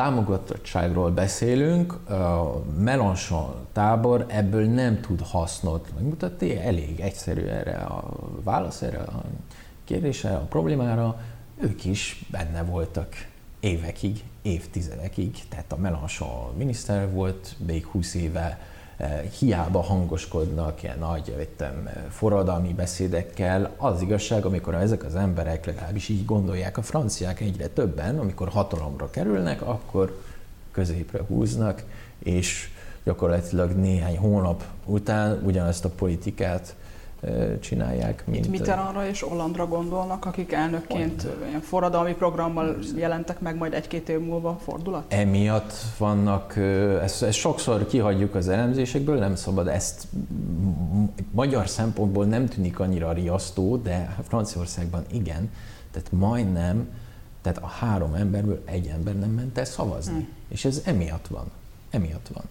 támogatottságról 0.00 1.10
beszélünk, 1.10 1.92
a 2.10 2.62
tábor 3.72 4.24
ebből 4.28 4.64
nem 4.64 5.00
tud 5.00 5.20
hasznot 5.20 5.88
megmutatni, 5.94 6.56
elég 6.56 7.00
egyszerű 7.00 7.44
erre 7.44 7.76
a 7.76 8.10
válasz, 8.44 8.82
erre 8.82 8.98
a 8.98 9.22
kérdésre, 9.84 10.34
a 10.34 10.38
problémára, 10.38 11.20
ők 11.56 11.84
is 11.84 12.24
benne 12.30 12.62
voltak 12.62 13.08
évekig, 13.60 14.24
évtizedekig, 14.42 15.48
tehát 15.48 15.72
a 15.72 15.76
Melanchon 15.76 16.54
miniszter 16.56 17.10
volt 17.12 17.54
még 17.66 17.86
20 17.86 18.14
éve, 18.14 18.60
hiába 19.38 19.80
hangoskodnak 19.80 20.82
ilyen 20.82 20.98
nagy 20.98 21.34
vettem, 21.36 21.86
eh, 21.86 22.02
forradalmi 22.10 22.72
beszédekkel. 22.72 23.70
Az 23.76 24.02
igazság, 24.02 24.44
amikor 24.44 24.74
ezek 24.74 25.04
az 25.04 25.14
emberek 25.14 25.66
legalábbis 25.66 26.08
így 26.08 26.24
gondolják, 26.24 26.78
a 26.78 26.82
franciák 26.82 27.40
egyre 27.40 27.66
többen, 27.66 28.18
amikor 28.18 28.48
hatalomra 28.48 29.10
kerülnek, 29.10 29.62
akkor 29.62 30.20
középre 30.72 31.22
húznak, 31.28 31.82
és 32.18 32.68
gyakorlatilag 33.04 33.70
néhány 33.70 34.18
hónap 34.18 34.64
után 34.84 35.40
ugyanezt 35.44 35.84
a 35.84 35.88
politikát 35.88 36.74
csinálják. 37.60 38.22
Mint 38.26 38.44
Itt 38.44 38.50
Mitterrandra 38.50 39.06
és 39.06 39.20
Hollandra 39.20 39.66
gondolnak, 39.66 40.24
akik 40.24 40.52
elnökként 40.52 41.24
olyan. 41.24 41.48
ilyen 41.48 41.60
forradalmi 41.60 42.14
programmal 42.14 42.76
jelentek 42.96 43.40
meg, 43.40 43.56
majd 43.56 43.74
egy-két 43.74 44.08
év 44.08 44.20
múlva 44.20 44.58
fordulat? 44.64 45.12
Emiatt 45.12 45.72
vannak, 45.98 46.56
ezt, 47.02 47.22
ezt 47.22 47.38
sokszor 47.38 47.86
kihagyjuk 47.86 48.34
az 48.34 48.48
elemzésekből, 48.48 49.18
nem 49.18 49.34
szabad 49.34 49.68
ezt 49.68 50.06
magyar 51.30 51.68
szempontból 51.68 52.24
nem 52.24 52.48
tűnik 52.48 52.78
annyira 52.78 53.12
riasztó, 53.12 53.76
de 53.76 54.16
Franciaországban 54.28 55.04
igen, 55.12 55.50
tehát 55.90 56.12
majdnem, 56.12 56.88
tehát 57.42 57.58
a 57.58 57.66
három 57.66 58.14
emberből 58.14 58.62
egy 58.64 58.86
ember 58.86 59.18
nem 59.18 59.30
ment 59.30 59.58
el 59.58 59.64
szavazni. 59.64 60.12
Hmm. 60.12 60.28
És 60.48 60.64
ez 60.64 60.82
emiatt 60.84 61.26
van. 61.26 61.50
Emiatt 61.90 62.28
van. 62.32 62.44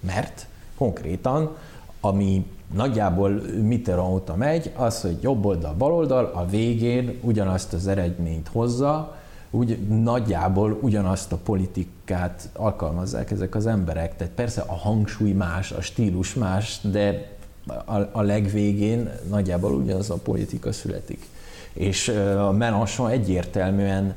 Mert 0.00 0.46
konkrétan, 0.76 1.56
ami 2.00 2.46
nagyjából 2.74 3.30
Mitterrand 3.62 4.12
óta 4.12 4.36
megy, 4.36 4.72
az, 4.76 5.00
hogy 5.00 5.18
jobb 5.22 5.44
oldal, 5.44 5.74
bal 5.74 5.92
oldal, 5.92 6.24
a 6.34 6.46
végén 6.46 7.18
ugyanazt 7.22 7.72
az 7.72 7.86
eredményt 7.86 8.48
hozza, 8.48 9.18
úgy 9.50 9.78
nagyjából 10.02 10.78
ugyanazt 10.80 11.32
a 11.32 11.36
politikát 11.36 12.48
alkalmazzák 12.52 13.30
ezek 13.30 13.54
az 13.54 13.66
emberek. 13.66 14.16
Tehát 14.16 14.32
persze 14.32 14.60
a 14.60 14.74
hangsúly 14.74 15.32
más, 15.32 15.72
a 15.72 15.80
stílus 15.80 16.34
más, 16.34 16.80
de 16.82 17.28
a, 17.84 17.98
a 18.12 18.22
legvégén 18.22 19.10
nagyjából 19.28 19.72
ugyanaz 19.72 20.10
a 20.10 20.16
politika 20.16 20.72
születik. 20.72 21.26
És 21.72 22.08
a 22.38 22.50
Mélenchon 22.50 23.10
egyértelműen 23.10 24.16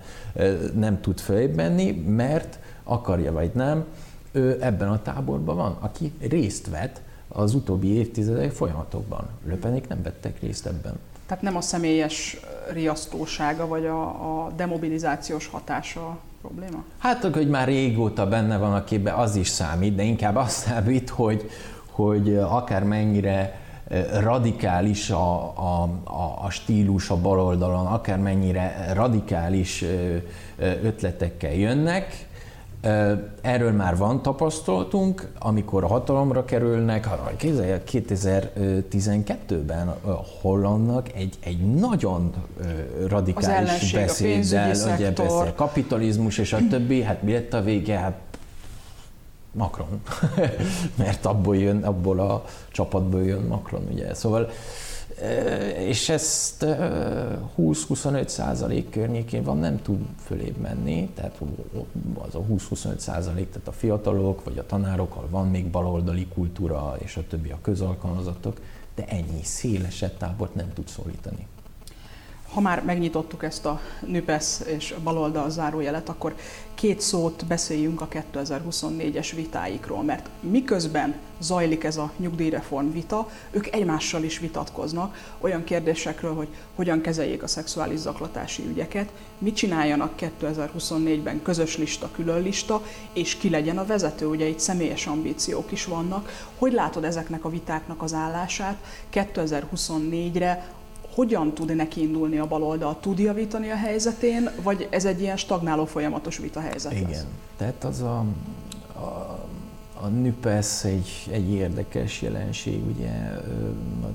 nem 0.75 1.01
tud 1.01 1.19
följebb 1.19 1.55
menni, 1.55 1.91
mert 1.91 2.59
akarja 2.83 3.31
vagy 3.31 3.51
nem, 3.53 3.85
ő 4.31 4.57
ebben 4.61 4.89
a 4.89 5.01
táborban 5.01 5.55
van, 5.55 5.77
aki 5.79 6.11
részt 6.19 6.69
vett 6.69 7.01
az 7.33 7.53
utóbbi 7.53 7.87
évtizedek 7.87 8.51
folyamatokban. 8.51 9.27
Löpenék 9.45 9.87
nem 9.87 10.01
vettek 10.03 10.39
részt 10.39 10.65
ebben. 10.65 10.99
Tehát 11.25 11.43
nem 11.43 11.55
a 11.55 11.61
személyes 11.61 12.39
riasztósága, 12.73 13.67
vagy 13.67 13.85
a, 13.85 14.01
a 14.07 14.51
demobilizációs 14.55 15.47
hatása 15.47 15.99
a 15.99 16.17
probléma? 16.41 16.83
Hát, 16.97 17.23
hogy 17.23 17.49
már 17.49 17.67
régóta 17.67 18.27
benne 18.27 18.57
van 18.57 18.73
a 18.73 18.83
képben, 18.83 19.13
az 19.13 19.35
is 19.35 19.47
számít, 19.47 19.95
de 19.95 20.03
inkább 20.03 20.35
az 20.35 20.51
számít, 20.51 21.09
hogy, 21.09 21.49
hogy 21.91 22.35
akár 22.35 22.83
mennyire 22.83 23.61
radikális 24.19 25.09
a, 25.09 25.57
a, 25.57 25.89
a, 26.03 26.43
a 26.43 26.49
stílus 26.49 27.09
a 27.09 27.17
baloldalon, 27.21 27.85
akár 27.85 28.19
mennyire 28.19 28.91
radikális 28.93 29.85
ötletekkel 30.83 31.53
jönnek, 31.53 32.27
Erről 33.41 33.71
már 33.71 33.97
van 33.97 34.21
tapasztalatunk, 34.21 35.31
amikor 35.39 35.83
a 35.83 35.87
hatalomra 35.87 36.45
kerülnek, 36.45 37.07
2012-ben 37.91 39.87
a 39.87 40.25
Hollandnak 40.41 41.13
egy, 41.13 41.35
egy 41.39 41.75
nagyon 41.75 42.33
radikális 43.07 43.91
beszéddel, 43.93 44.69
ugye 44.95 45.11
beszél, 45.11 45.53
kapitalizmus 45.55 46.37
és 46.37 46.53
a 46.53 46.59
többi, 46.69 47.01
hát 47.01 47.21
mi 47.21 47.31
lett 47.31 47.53
a 47.53 47.61
vége? 47.61 47.97
Hát 47.97 48.17
Macron, 49.51 50.01
mert 50.97 51.25
abból 51.25 51.57
jön, 51.57 51.83
abból 51.83 52.19
a 52.19 52.43
csapatból 52.71 53.23
jön 53.23 53.41
Macron, 53.41 53.87
ugye. 53.91 54.13
Szóval 54.13 54.49
és 55.77 56.09
ezt 56.09 56.65
20-25 57.57 58.27
százalék 58.27 58.89
környékén 58.89 59.43
van, 59.43 59.57
nem 59.57 59.81
tud 59.81 59.99
fölébb 60.25 60.57
menni, 60.57 61.09
tehát 61.13 61.41
az 62.27 62.35
a 62.35 62.41
20-25 62.41 62.97
százalék, 62.97 63.49
tehát 63.49 63.67
a 63.67 63.71
fiatalok 63.71 64.43
vagy 64.43 64.57
a 64.57 64.65
tanárok, 64.65 65.29
van 65.29 65.49
még 65.49 65.67
baloldali 65.67 66.27
kultúra, 66.27 66.95
és 66.99 67.17
a 67.17 67.27
többi 67.27 67.49
a 67.49 67.57
közalkalmazatok, 67.61 68.59
de 68.95 69.05
ennyi 69.05 69.43
szélesebb 69.43 70.17
tábort 70.17 70.55
nem 70.55 70.73
tud 70.73 70.87
szólítani. 70.87 71.47
Ha 72.53 72.61
már 72.61 72.83
megnyitottuk 72.83 73.43
ezt 73.43 73.65
a 73.65 73.81
NÜPESZ 74.05 74.63
és 74.65 74.95
baloldal 75.03 75.49
zárójelet, 75.49 76.09
akkor 76.09 76.35
két 76.75 77.01
szót 77.01 77.45
beszéljünk 77.45 78.01
a 78.01 78.07
2024-es 78.07 79.31
vitáikról, 79.35 80.03
mert 80.03 80.29
miközben 80.39 81.15
zajlik 81.39 81.83
ez 81.83 81.97
a 81.97 82.11
nyugdíjreform 82.17 82.91
vita, 82.91 83.29
ők 83.51 83.75
egymással 83.75 84.23
is 84.23 84.39
vitatkoznak 84.39 85.35
olyan 85.39 85.63
kérdésekről, 85.63 86.33
hogy 86.33 86.47
hogyan 86.75 87.01
kezeljék 87.01 87.43
a 87.43 87.47
szexuális 87.47 87.99
zaklatási 87.99 88.63
ügyeket, 88.67 89.11
mit 89.37 89.55
csináljanak 89.55 90.13
2024-ben 90.41 91.41
közös 91.41 91.77
lista, 91.77 92.09
külön 92.11 92.41
lista, 92.41 92.81
és 93.13 93.35
ki 93.35 93.49
legyen 93.49 93.77
a 93.77 93.85
vezető, 93.85 94.25
ugye 94.25 94.47
itt 94.47 94.59
személyes 94.59 95.07
ambíciók 95.07 95.71
is 95.71 95.85
vannak. 95.85 96.47
Hogy 96.57 96.73
látod 96.73 97.03
ezeknek 97.03 97.45
a 97.45 97.49
vitáknak 97.49 98.01
az 98.01 98.13
állását 98.13 98.77
2024-re, 99.13 100.67
hogyan 101.13 101.53
tud 101.53 101.75
neki 101.75 102.01
indulni 102.01 102.37
a 102.37 102.47
baloldal? 102.47 102.97
Tud 102.99 103.19
javítani 103.19 103.69
a 103.69 103.75
helyzetén, 103.75 104.49
vagy 104.63 104.87
ez 104.89 105.05
egy 105.05 105.21
ilyen 105.21 105.37
stagnáló 105.37 105.85
folyamatos 105.85 106.37
vita 106.37 106.59
helyzet 106.59 106.91
Igen. 106.91 107.09
lesz? 107.09 107.25
Tehát 107.57 107.83
az 107.83 108.01
a, 108.01 108.25
a, 108.95 109.39
a 110.01 110.07
NÜPESZ 110.07 110.83
egy, 110.83 111.27
egy 111.31 111.49
érdekes 111.51 112.21
jelenség, 112.21 112.81
ugye, 112.95 113.11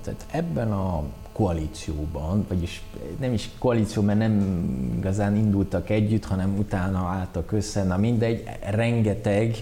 tehát 0.03 0.27
ebben 0.31 0.73
a 0.73 1.03
koalícióban, 1.33 2.45
vagyis 2.49 2.83
nem 3.21 3.33
is 3.33 3.51
koalíció, 3.59 4.03
mert 4.03 4.19
nem 4.19 4.65
igazán 4.97 5.37
indultak 5.37 5.91
együtt, 5.91 6.25
hanem 6.25 6.59
utána 6.59 6.99
álltak 6.99 7.53
össze, 7.53 7.85
na 7.85 7.97
mindegy, 7.97 8.43
rengeteg 8.71 9.57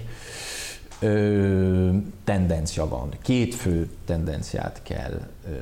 ö, 1.00 1.90
tendencia 2.24 2.88
van. 2.88 3.08
Két 3.22 3.54
fő 3.54 3.90
tendenciát 4.04 4.80
kell, 4.82 5.20
ö, 5.48 5.54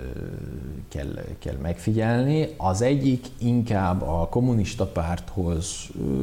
kell, 0.89 1.25
kell 1.39 1.57
megfigyelni. 1.63 2.49
Az 2.57 2.83
egyik 2.83 3.27
inkább 3.39 4.03
a 4.03 4.29
kommunista 4.31 4.87
párthoz 4.87 5.89
ö, 6.01 6.15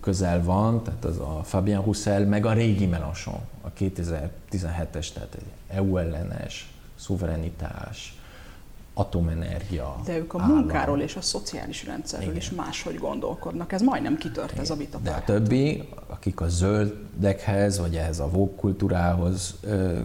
közel 0.00 0.44
van, 0.44 0.82
tehát 0.82 1.04
az 1.04 1.18
a 1.18 1.40
Fabien 1.44 1.82
Roussel, 1.82 2.26
meg 2.26 2.46
a 2.46 2.52
régi 2.52 2.86
Mélenchon, 2.86 3.40
a 3.60 3.72
2017-es, 3.78 5.12
tehát 5.12 5.38
EU 5.68 5.96
ellenes, 5.96 6.70
szuverenitás, 6.94 8.14
atomenergia. 8.94 10.00
De 10.04 10.16
ők 10.16 10.34
a 10.34 10.40
állam. 10.40 10.56
munkáról 10.56 11.00
és 11.00 11.16
a 11.16 11.20
szociális 11.20 11.84
rendszerről 11.84 12.26
Igen. 12.26 12.36
is 12.36 12.50
máshogy 12.50 12.98
gondolkodnak. 12.98 13.72
Ez 13.72 13.82
majdnem 13.82 14.16
kitört 14.16 14.50
Igen. 14.50 14.62
ez 14.62 14.70
a 14.70 14.74
vita. 14.74 14.98
De 14.98 15.10
a 15.10 15.22
többi, 15.24 15.88
akik 16.06 16.40
a 16.40 16.48
zöldekhez, 16.48 17.78
vagy 17.78 17.96
ehhez 17.96 18.18
a 18.18 18.28
vók 18.28 18.56
kultúrához 18.56 19.54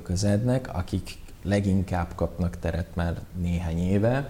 közednek, 0.03 0.69
akik 0.73 1.17
leginkább 1.43 2.07
kapnak 2.15 2.59
teret 2.59 2.95
már 2.95 3.19
néhány 3.41 3.79
éve, 3.79 4.29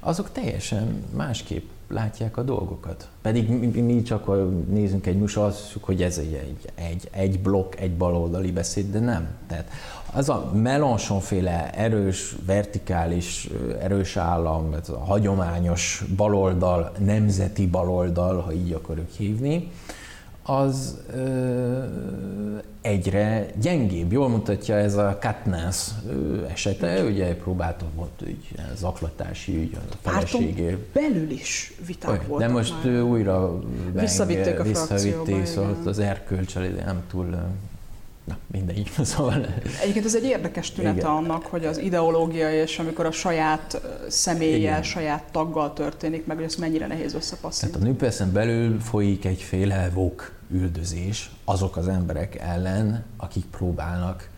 azok 0.00 0.32
teljesen 0.32 1.04
másképp 1.14 1.68
látják 1.88 2.36
a 2.36 2.42
dolgokat. 2.42 3.08
Pedig 3.22 3.48
mi, 3.48 3.80
mi 3.80 4.02
csak 4.02 4.26
nézünk 4.68 5.06
egy 5.06 5.18
műsor, 5.18 5.44
azt 5.44 5.76
hogy 5.80 6.02
ez 6.02 6.18
egy, 6.18 6.32
egy, 6.32 6.72
egy, 6.74 7.08
egy 7.10 7.40
blokk, 7.40 7.74
egy 7.74 7.96
baloldali 7.96 8.52
beszéd, 8.52 8.90
de 8.90 8.98
nem. 8.98 9.28
Tehát 9.46 9.70
az 10.14 10.28
a 10.28 10.50
Mélenchon 10.52 11.20
féle 11.20 11.70
erős, 11.72 12.36
vertikális, 12.46 13.48
erős 13.80 14.16
állam, 14.16 14.74
ez 14.74 14.88
a 14.88 14.98
hagyományos 14.98 16.04
baloldal, 16.16 16.92
nemzeti 16.98 17.66
baloldal, 17.66 18.40
ha 18.40 18.52
így 18.52 18.72
akarjuk 18.72 19.10
hívni, 19.10 19.70
az 20.42 20.98
ö, 21.14 21.84
egyre 22.80 23.46
gyengébb. 23.60 24.12
Jól 24.12 24.28
mutatja 24.28 24.76
ez 24.76 24.94
a 24.96 25.18
Katnász 25.20 25.94
esete, 26.48 27.02
ugye 27.04 27.36
próbáltam 27.36 27.88
volt 27.94 28.22
ügy, 28.22 28.54
zaklatási 28.76 29.56
ügy, 29.56 29.78
a 29.90 29.94
feleségé. 30.02 30.78
belül 30.92 31.30
is 31.30 31.72
viták 31.86 32.10
Oly, 32.10 32.20
voltak 32.26 32.48
De 32.48 32.54
most 32.54 32.84
már. 32.84 33.02
újra 33.02 33.58
visszavitték 33.92 34.58
a 34.58 34.62
visszavitték, 34.62 35.46
szóval 35.46 35.76
az 35.84 35.98
erkölcsel 35.98 36.68
nem 36.84 37.02
túl 37.10 37.36
Na, 38.24 38.36
mindegy. 38.46 38.90
Szóval... 39.02 39.46
Egyébként 39.82 40.04
ez 40.04 40.14
egy 40.14 40.24
érdekes 40.24 40.70
tünete 40.70 40.96
Igen. 40.96 41.10
annak, 41.10 41.46
hogy 41.46 41.64
az 41.64 41.78
ideológia 41.78 42.52
és 42.62 42.78
amikor 42.78 43.06
a 43.06 43.10
saját 43.10 43.80
személlyel, 44.08 44.82
saját 44.82 45.24
taggal 45.30 45.72
történik 45.72 46.26
meg, 46.26 46.36
hogy 46.36 46.44
ezt 46.44 46.58
mennyire 46.58 46.86
nehéz 46.86 47.14
összepasszolni. 47.14 47.74
Tehát 47.74 47.86
a 47.86 47.90
nőpeszen 47.90 48.32
belül 48.32 48.80
folyik 48.80 49.24
egyféle 49.24 49.90
vok 49.94 50.32
üldözés 50.50 51.30
azok 51.44 51.76
az 51.76 51.88
emberek 51.88 52.34
ellen, 52.34 53.04
akik 53.16 53.44
próbálnak 53.44 54.28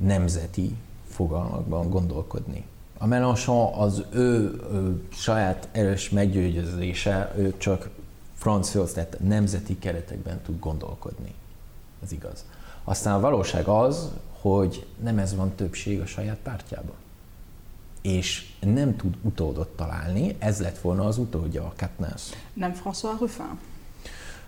nemzeti 0.00 0.76
fogalmakban 1.08 1.90
gondolkodni. 1.90 2.64
A 2.98 3.06
Mélenchon 3.06 3.72
az 3.74 4.02
ő, 4.12 4.60
ő 4.72 5.02
saját 5.12 5.68
erős 5.72 6.10
meggyőzése, 6.10 7.34
ő 7.36 7.54
csak 7.56 7.88
franciahoz, 8.34 8.92
tehát 8.92 9.16
nemzeti 9.20 9.78
keretekben 9.78 10.40
tud 10.44 10.58
gondolkodni. 10.58 11.34
Ez 12.02 12.12
igaz. 12.12 12.44
Aztán 12.88 13.14
a 13.14 13.20
valóság 13.20 13.66
az, 13.66 14.10
hogy 14.40 14.86
nem 15.02 15.18
ez 15.18 15.34
van 15.34 15.54
többség 15.54 16.00
a 16.00 16.06
saját 16.06 16.36
pártjában. 16.42 16.94
És 18.02 18.46
nem 18.60 18.96
tud 18.96 19.14
utódot 19.22 19.68
találni, 19.68 20.36
ez 20.38 20.60
lett 20.60 20.78
volna 20.78 21.04
az 21.04 21.18
utódja 21.18 21.62
a 21.62 21.72
Katniss. 21.76 22.22
Nem 22.52 22.74
François 22.84 23.16
Ruffin? 23.18 23.58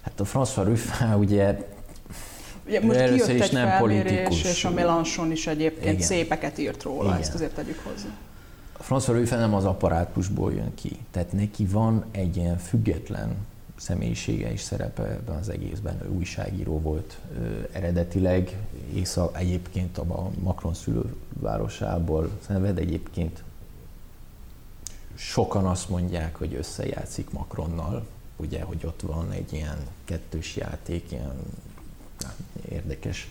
Hát 0.00 0.20
a 0.20 0.24
François 0.24 0.62
Ruffin 0.64 1.12
ugye 1.14 1.68
Ugye 2.66 2.80
most 2.80 2.98
kijött 3.04 3.28
is 3.28 3.40
egy 3.40 3.52
nem 3.52 3.78
politikus. 3.78 4.44
és 4.44 4.64
a 4.64 4.70
Mélenchon 4.70 5.30
is 5.30 5.46
egyébként 5.46 5.94
Igen. 5.94 6.06
szépeket 6.06 6.58
írt 6.58 6.82
róla, 6.82 7.08
Igen. 7.08 7.20
ezt 7.20 7.34
azért 7.34 7.54
tegyük 7.54 7.78
hozzá. 7.84 8.08
A 8.78 8.82
François 8.82 9.12
Ruffin 9.18 9.38
nem 9.38 9.54
az 9.54 9.64
apparátusból 9.64 10.52
jön 10.52 10.74
ki, 10.74 10.98
tehát 11.10 11.32
neki 11.32 11.64
van 11.66 12.04
egy 12.10 12.36
ilyen 12.36 12.58
független 12.58 13.36
személyisége 13.80 14.52
is 14.52 14.60
szerepe 14.60 15.02
ebben 15.02 15.36
az 15.36 15.48
egészben. 15.48 16.00
Ő 16.04 16.08
újságíró 16.08 16.80
volt 16.80 17.18
ö, 17.38 17.60
eredetileg, 17.72 18.56
Észak, 18.94 19.38
egyébként 19.38 19.98
a 19.98 20.30
Macron 20.42 20.74
szülővárosából 20.74 22.30
szenved, 22.46 22.78
egyébként 22.78 23.42
sokan 25.14 25.66
azt 25.66 25.88
mondják, 25.88 26.36
hogy 26.36 26.54
összejátszik 26.54 27.30
Macronnal, 27.30 28.06
ugye, 28.36 28.62
hogy 28.62 28.86
ott 28.86 29.00
van 29.00 29.30
egy 29.30 29.52
ilyen 29.52 29.78
kettős 30.04 30.56
játék, 30.56 31.12
ilyen 31.12 31.34
érdekes 32.68 33.28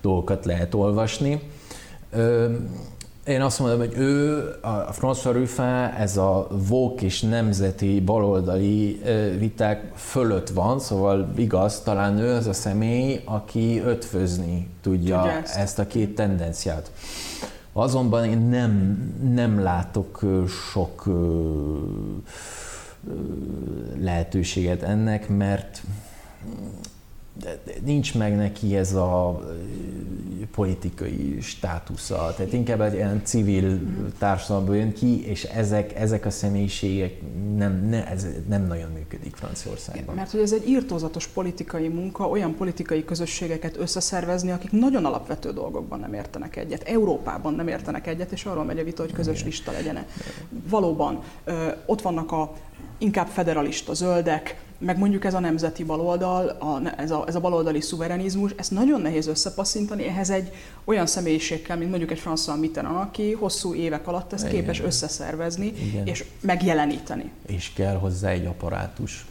dolgokat 0.00 0.44
lehet 0.44 0.74
olvasni. 0.74 1.40
Ö, 2.10 2.56
én 3.28 3.40
azt 3.40 3.58
mondom, 3.58 3.78
hogy 3.78 3.94
ő, 3.96 4.38
a 4.60 4.92
François 4.92 5.30
Ruffin, 5.32 5.64
ez 5.98 6.16
a 6.16 6.46
vók 6.68 7.02
és 7.02 7.20
nemzeti 7.20 8.00
baloldali 8.00 9.02
viták 9.38 9.92
fölött 9.94 10.48
van, 10.48 10.80
szóval 10.80 11.32
igaz, 11.36 11.80
talán 11.80 12.18
ő 12.18 12.34
az 12.34 12.46
a 12.46 12.52
személy, 12.52 13.20
aki 13.24 13.80
ötvözni 13.80 14.68
tudja 14.80 15.16
Tudja 15.16 15.32
ezt. 15.32 15.56
ezt 15.56 15.78
a 15.78 15.86
két 15.86 16.14
tendenciát. 16.14 16.90
Azonban 17.72 18.24
én 18.24 18.38
nem, 18.38 18.98
nem 19.34 19.62
látok 19.62 20.20
sok 20.70 21.04
lehetőséget 24.00 24.82
ennek, 24.82 25.28
mert 25.28 25.82
nincs 27.84 28.14
meg 28.14 28.36
neki 28.36 28.76
ez 28.76 28.94
a 28.94 29.40
politikai 30.54 31.36
státusza, 31.40 32.34
tehát 32.36 32.52
inkább 32.52 32.80
egy 32.80 32.94
ilyen 32.94 33.20
civil 33.24 33.80
társadalomból 34.18 34.76
jön 34.76 34.92
ki, 34.92 35.26
és 35.26 35.44
ezek, 35.44 35.94
ezek 35.94 36.26
a 36.26 36.30
személyiségek 36.30 37.12
nem, 37.56 37.88
ne, 37.88 38.06
ez 38.06 38.26
nem 38.48 38.66
nagyon 38.66 38.90
működik 38.92 39.36
Franciaországban. 39.36 40.14
Mert 40.14 40.30
hogy 40.30 40.40
ez 40.40 40.52
egy 40.52 40.68
írtózatos 40.68 41.26
politikai 41.26 41.88
munka, 41.88 42.28
olyan 42.28 42.54
politikai 42.54 43.04
közösségeket 43.04 43.76
összeszervezni, 43.76 44.50
akik 44.50 44.70
nagyon 44.70 45.04
alapvető 45.04 45.52
dolgokban 45.52 46.00
nem 46.00 46.12
értenek 46.12 46.56
egyet, 46.56 46.82
Európában 46.82 47.54
nem 47.54 47.68
értenek 47.68 48.06
egyet, 48.06 48.32
és 48.32 48.44
arról 48.44 48.64
megy 48.64 48.78
a 48.78 48.84
vita, 48.84 49.02
hogy 49.02 49.12
közös 49.12 49.34
Igen. 49.34 49.46
lista 49.46 49.72
legyen. 49.72 50.04
Valóban, 50.68 51.22
ott 51.86 52.02
vannak 52.02 52.32
a 52.32 52.52
inkább 52.98 53.26
federalista 53.26 53.94
zöldek, 53.94 54.66
meg 54.78 54.98
mondjuk 54.98 55.24
ez 55.24 55.34
a 55.34 55.38
nemzeti 55.38 55.84
baloldal, 55.84 56.48
a, 56.48 56.80
ez, 56.96 57.10
a, 57.10 57.24
ez 57.26 57.34
a 57.34 57.40
baloldali 57.40 57.80
szuverenizmus, 57.80 58.52
ezt 58.56 58.70
nagyon 58.70 59.00
nehéz 59.00 59.26
összepasszintani, 59.26 60.06
ehhez 60.06 60.30
egy 60.30 60.52
olyan 60.84 61.06
személyiség 61.06 61.62
kell, 61.62 61.76
mint 61.76 61.88
mondjuk 61.88 62.10
egy 62.10 62.22
François 62.24 62.58
Mitterrand, 62.60 62.96
aki 62.96 63.32
hosszú 63.32 63.74
évek 63.74 64.06
alatt 64.06 64.32
ezt 64.32 64.46
Igen. 64.46 64.54
képes 64.54 64.80
összeszervezni 64.80 65.66
Igen. 65.66 66.06
és 66.06 66.24
megjeleníteni. 66.40 67.30
És 67.46 67.72
kell 67.72 67.96
hozzá 67.96 68.28
egy 68.30 68.46
apparátus. 68.46 69.26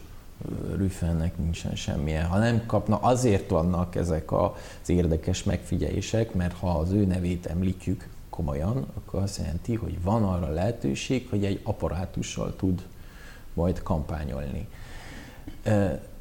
Rüfennek 0.76 1.38
nincsen 1.38 1.74
semmilyen. 1.74 2.26
Ha 2.26 2.38
nem 2.38 2.62
kapna, 2.66 2.96
azért 2.96 3.50
vannak 3.50 3.94
ezek 3.94 4.32
az 4.32 4.50
érdekes 4.86 5.42
megfigyelések, 5.42 6.34
mert 6.34 6.58
ha 6.58 6.70
az 6.70 6.90
ő 6.90 7.04
nevét 7.04 7.46
említjük 7.46 8.08
komolyan, 8.30 8.86
akkor 8.94 9.22
azt 9.22 9.38
jelenti, 9.38 9.74
hogy 9.74 10.02
van 10.02 10.24
arra 10.24 10.52
lehetőség, 10.52 11.26
hogy 11.30 11.44
egy 11.44 11.60
apparátussal 11.62 12.56
tud 12.56 12.82
majd 13.54 13.82
kampányolni. 13.82 14.68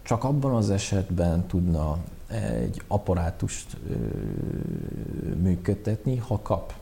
Csak 0.04 0.24
abban 0.24 0.56
az 0.56 0.70
esetben 0.70 1.48
tudna 1.48 1.98
egy 2.28 2.82
apparátust 2.88 3.78
működtetni, 5.42 6.18
ha 6.18 6.40
kap 6.42 6.74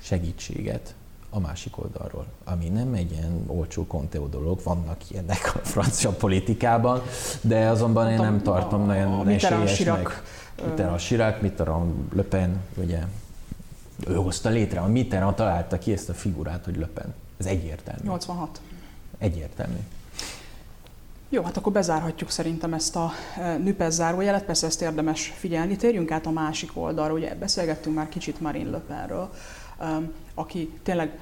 segítséget 0.00 0.94
a 1.30 1.40
másik 1.40 1.78
oldalról, 1.78 2.26
ami 2.44 2.68
nem 2.68 2.94
egy 2.94 3.10
ilyen 3.10 3.44
olcsó 3.46 3.86
konteó 3.86 4.26
dolog, 4.26 4.60
vannak 4.62 5.10
ilyenek 5.10 5.52
a 5.54 5.58
francia 5.58 6.10
politikában, 6.10 7.02
de 7.40 7.68
azonban 7.68 8.10
én 8.10 8.18
nem 8.18 8.42
tartom 8.42 8.82
a, 8.82 8.86
nagyon 8.86 9.26
a 9.26 9.30
esélyesnek. 9.30 10.22
Mitterrand 10.64 10.98
Chirac, 11.00 11.42
Mitterrand 11.42 11.94
Le 12.14 12.22
Pen, 12.22 12.60
ugye 12.74 12.98
ő 14.06 14.14
hozta 14.14 14.48
létre, 14.48 14.80
a 14.80 14.86
Mitterrand 14.86 15.34
találta 15.34 15.78
ki 15.78 15.92
ezt 15.92 16.08
a 16.08 16.14
figurát, 16.14 16.64
hogy 16.64 16.76
Le 16.76 16.86
Pen. 16.86 17.14
Ez 17.36 17.46
egyértelmű. 17.46 18.02
86. 18.04 18.60
Egyértelmű. 19.18 19.78
Jó, 21.30 21.42
hát 21.42 21.56
akkor 21.56 21.72
bezárhatjuk 21.72 22.30
szerintem 22.30 22.74
ezt 22.74 22.96
a 22.96 23.10
e, 23.36 23.56
nüpez 23.56 23.94
zárójelet, 23.94 24.44
persze 24.44 24.66
ezt 24.66 24.82
érdemes 24.82 25.32
figyelni. 25.36 25.76
Térjünk 25.76 26.10
át 26.10 26.26
a 26.26 26.30
másik 26.30 26.70
oldalra, 26.74 27.12
ugye 27.12 27.34
beszélgettünk 27.34 27.96
már 27.96 28.08
kicsit 28.08 28.40
Marine 28.40 28.70
Le 28.70 28.78
Penről, 28.78 29.30
aki 30.34 30.72
tényleg 30.82 31.18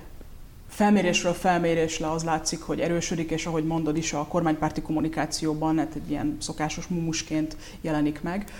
felmérésről 0.69 1.33
felmérésre 1.33 2.11
az 2.11 2.25
látszik, 2.25 2.61
hogy 2.61 2.81
erősödik, 2.81 3.31
és 3.31 3.47
ahogy 3.47 3.65
mondod 3.65 3.97
is, 3.97 4.13
a 4.13 4.27
kormánypárti 4.27 4.83
kommunikációban 4.83 5.79
hát 5.79 5.95
egy 5.95 6.11
ilyen 6.11 6.37
szokásos 6.41 6.87
mumusként 6.87 7.57
jelenik 7.81 8.23
meg. 8.23 8.51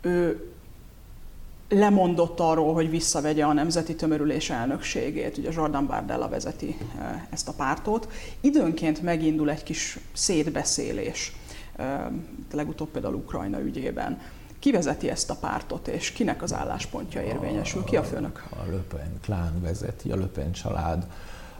Ő 0.00 0.48
lemondott 1.68 2.40
arról, 2.40 2.74
hogy 2.74 2.90
visszavegye 2.90 3.44
a 3.44 3.52
Nemzeti 3.52 3.94
Tömörülés 3.94 4.50
elnökségét, 4.50 5.38
ugye 5.38 5.50
Jordan 5.52 5.86
Bardella 5.86 6.28
vezeti 6.28 6.76
eh, 6.98 7.22
ezt 7.30 7.48
a 7.48 7.52
pártot. 7.52 8.08
Időnként 8.40 9.02
megindul 9.02 9.50
egy 9.50 9.62
kis 9.62 9.98
szétbeszélés, 10.12 11.36
eh, 11.76 12.00
legutóbb 12.52 12.88
például 12.88 13.14
Ukrajna 13.14 13.60
ügyében. 13.60 14.20
Ki 14.58 14.70
vezeti 14.70 15.10
ezt 15.10 15.30
a 15.30 15.34
pártot, 15.34 15.88
és 15.88 16.12
kinek 16.12 16.42
az 16.42 16.54
álláspontja 16.54 17.22
érvényesül? 17.22 17.84
Ki 17.84 17.96
a 17.96 18.02
főnök? 18.02 18.44
A 18.50 18.70
Löpen 18.70 19.20
klán 19.22 19.60
vezeti, 19.60 20.10
a 20.10 20.16
Löpen 20.16 20.52
család, 20.52 21.06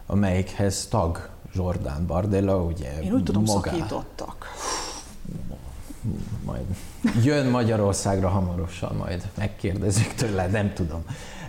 amelyikhez 0.05 0.87
tag 0.87 1.29
Jordan 1.53 2.05
Bardella, 2.05 2.63
ugye 2.63 3.01
Én 3.01 3.13
úgy 3.13 3.23
tudom, 3.23 3.43
magá... 3.43 3.71
szakítottak 3.71 4.45
majd 6.43 6.65
jön 7.23 7.45
Magyarországra 7.45 8.29
hamarosan, 8.29 8.95
majd 8.95 9.27
megkérdezik 9.37 10.13
tőle, 10.13 10.47
nem 10.47 10.73
tudom. 10.73 11.03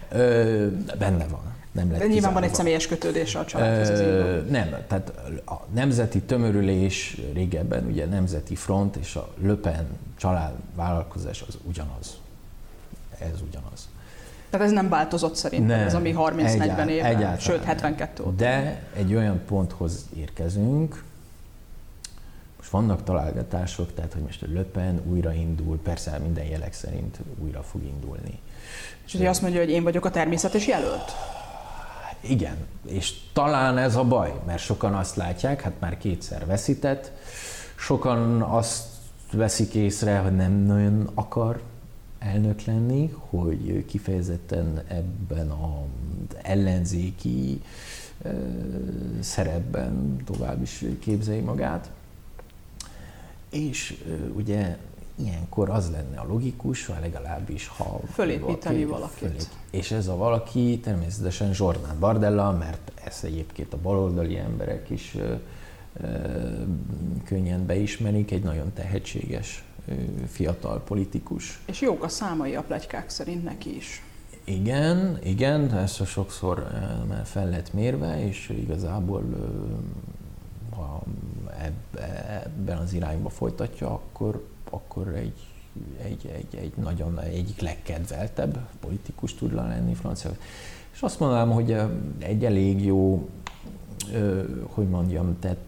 Ö, 0.09 0.67
benne 0.99 1.27
van. 1.27 1.55
Nem 1.73 1.91
lett 1.91 2.01
De 2.01 2.07
nyilván 2.07 2.33
van 2.33 2.43
egy 2.43 2.55
személyes 2.55 2.87
kötődés 2.87 3.35
a 3.35 3.45
családhoz. 3.45 3.89
Ö, 3.89 4.41
nem, 4.51 4.69
tehát 4.89 5.13
a 5.47 5.55
nemzeti 5.75 6.21
tömörülés 6.21 7.21
régebben 7.33 7.87
ugye 7.87 8.07
nemzeti 8.07 8.55
front 8.55 8.97
és 8.97 9.17
a 9.17 9.29
Löpen 9.43 9.87
család 10.17 10.53
vállalkozás 10.75 11.45
az 11.49 11.59
ugyanaz. 11.69 12.17
Ez 13.19 13.41
ugyanaz. 13.49 13.89
Tehát 14.51 14.67
ez 14.67 14.73
nem 14.73 14.89
változott 14.89 15.35
szerintem, 15.35 15.79
nem, 15.79 15.87
ez 15.87 15.95
ami 15.95 16.15
30-40 16.19 16.87
éve, 16.87 17.37
sőt 17.39 17.65
72 17.65 18.23
óta. 18.23 18.33
De 18.37 18.83
egy 18.95 19.15
olyan 19.15 19.41
ponthoz 19.47 20.07
érkezünk, 20.17 21.03
most 22.67 22.87
vannak 22.87 23.05
találgatások, 23.05 23.95
tehát 23.95 24.13
hogy 24.13 24.23
most 24.23 24.43
a 24.43 24.47
Löpen 24.49 25.01
újraindul, 25.11 25.79
persze 25.79 26.19
minden 26.19 26.45
jelek 26.45 26.73
szerint 26.73 27.19
újra 27.39 27.63
fog 27.63 27.83
indulni. 27.83 28.39
És 29.07 29.15
ugye 29.15 29.29
azt 29.29 29.43
mondja, 29.43 29.61
hogy 29.61 29.71
én 29.71 29.83
vagyok 29.83 30.05
a 30.05 30.11
természetes 30.11 30.67
jelölt? 30.67 31.13
Igen, 32.21 32.57
és 32.87 33.13
talán 33.33 33.79
ez 33.79 33.97
a 33.97 34.05
baj, 34.05 34.35
mert 34.47 34.63
sokan 34.63 34.95
azt 34.95 35.17
látják, 35.17 35.61
hát 35.61 35.73
már 35.79 35.99
kétszer 35.99 36.47
veszített, 36.47 37.13
sokan 37.77 38.43
azt 38.43 38.85
veszik 39.33 39.75
észre, 39.75 40.19
hogy 40.19 40.37
nem 40.37 40.53
nagyon 40.53 41.11
akar 41.15 41.63
elnök 42.19 42.65
lenni, 42.65 43.15
hogy 43.29 43.85
kifejezetten 43.87 44.83
ebben 44.89 45.51
az 45.51 46.37
ellenzéki 46.43 47.63
szerepben 49.21 50.17
tovább 50.25 50.63
is 50.63 50.85
képzelje 51.01 51.43
magát. 51.43 51.91
És 53.51 54.05
ugye 54.35 54.77
ilyenkor 55.15 55.71
az 55.71 55.91
lenne 55.91 56.21
a 56.21 56.27
logikus, 56.27 56.87
vagy 56.87 57.01
legalábbis 57.01 57.69
ha... 57.69 58.01
Fölépíteni 58.13 58.85
valaki, 58.85 59.21
valakit. 59.21 59.43
Fölép. 59.43 59.47
És 59.71 59.91
ez 59.91 60.09
a 60.09 60.17
valaki 60.17 60.79
természetesen 60.79 61.55
Zsornán 61.55 61.99
Bardella, 61.99 62.53
mert 62.53 62.93
ezt 63.05 63.25
egyébként 63.25 63.73
a 63.73 63.79
baloldali 63.83 64.39
emberek 64.39 64.91
is 64.91 65.15
ö, 65.15 65.35
ö, 66.01 66.07
könnyen 67.25 67.67
beismerik, 67.67 68.31
egy 68.31 68.43
nagyon 68.43 68.73
tehetséges 68.73 69.65
ö, 69.89 69.93
fiatal 70.27 70.81
politikus. 70.81 71.61
És 71.67 71.81
jók 71.81 72.03
a 72.03 72.09
számai 72.09 72.55
a 72.55 72.63
plegykák 72.63 73.11
szerint 73.11 73.45
neki 73.45 73.77
is. 73.77 74.03
Igen, 74.45 75.19
igen, 75.23 75.75
ezt 75.75 76.07
sokszor 76.07 76.67
már 77.09 77.27
fel 77.27 77.49
lett 77.49 77.73
mérve, 77.73 78.27
és 78.27 78.53
igazából 78.61 79.25
ha 80.71 81.03
ebben 82.45 82.79
az 82.79 82.93
irányba 82.93 83.29
folytatja, 83.29 83.91
akkor 83.91 84.55
akkor 84.71 85.09
egy, 85.15 85.47
egy, 86.03 86.31
egy, 86.35 86.61
egy 86.61 86.73
nagyon 86.77 87.21
egyik 87.21 87.61
legkedveltebb 87.61 88.59
politikus 88.81 89.35
tudna 89.35 89.67
lenni 89.67 89.95
francia. 89.95 90.31
És 90.93 91.03
azt 91.03 91.21
mondanám, 91.21 91.51
hogy 91.51 91.77
egy 92.19 92.45
elég 92.45 92.85
jó, 92.85 93.29
hogy 94.65 94.89
mondjam, 94.89 95.39
tehát 95.39 95.59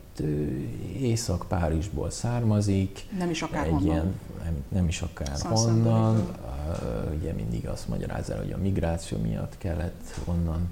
Észak-Párizsból 1.01 2.11
származik. 2.11 3.07
Nem 3.18 3.31
is 3.31 3.42
akár 3.42 3.66
egy 3.66 3.70
honnan. 3.70 3.87
Ilyen, 3.87 4.14
nem, 4.44 4.64
nem 4.68 4.88
is 4.88 5.01
akár 5.03 5.37
honnan. 5.40 6.29
Ugye 7.18 7.33
mindig 7.33 7.66
azt 7.68 7.88
magyarázza, 7.88 8.37
hogy 8.37 8.53
a 8.53 8.59
migráció 8.59 9.18
miatt 9.18 9.59
kellett 9.59 10.20
onnan 10.24 10.68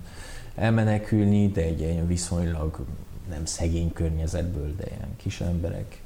elmenekülni, 0.54 1.48
de 1.48 1.62
egy 1.62 1.80
ilyen 1.80 2.06
viszonylag 2.06 2.84
nem 3.28 3.44
szegény 3.44 3.92
környezetből, 3.92 4.74
de 4.76 4.84
ilyen 4.86 5.16
kis 5.16 5.40
emberek 5.40 6.00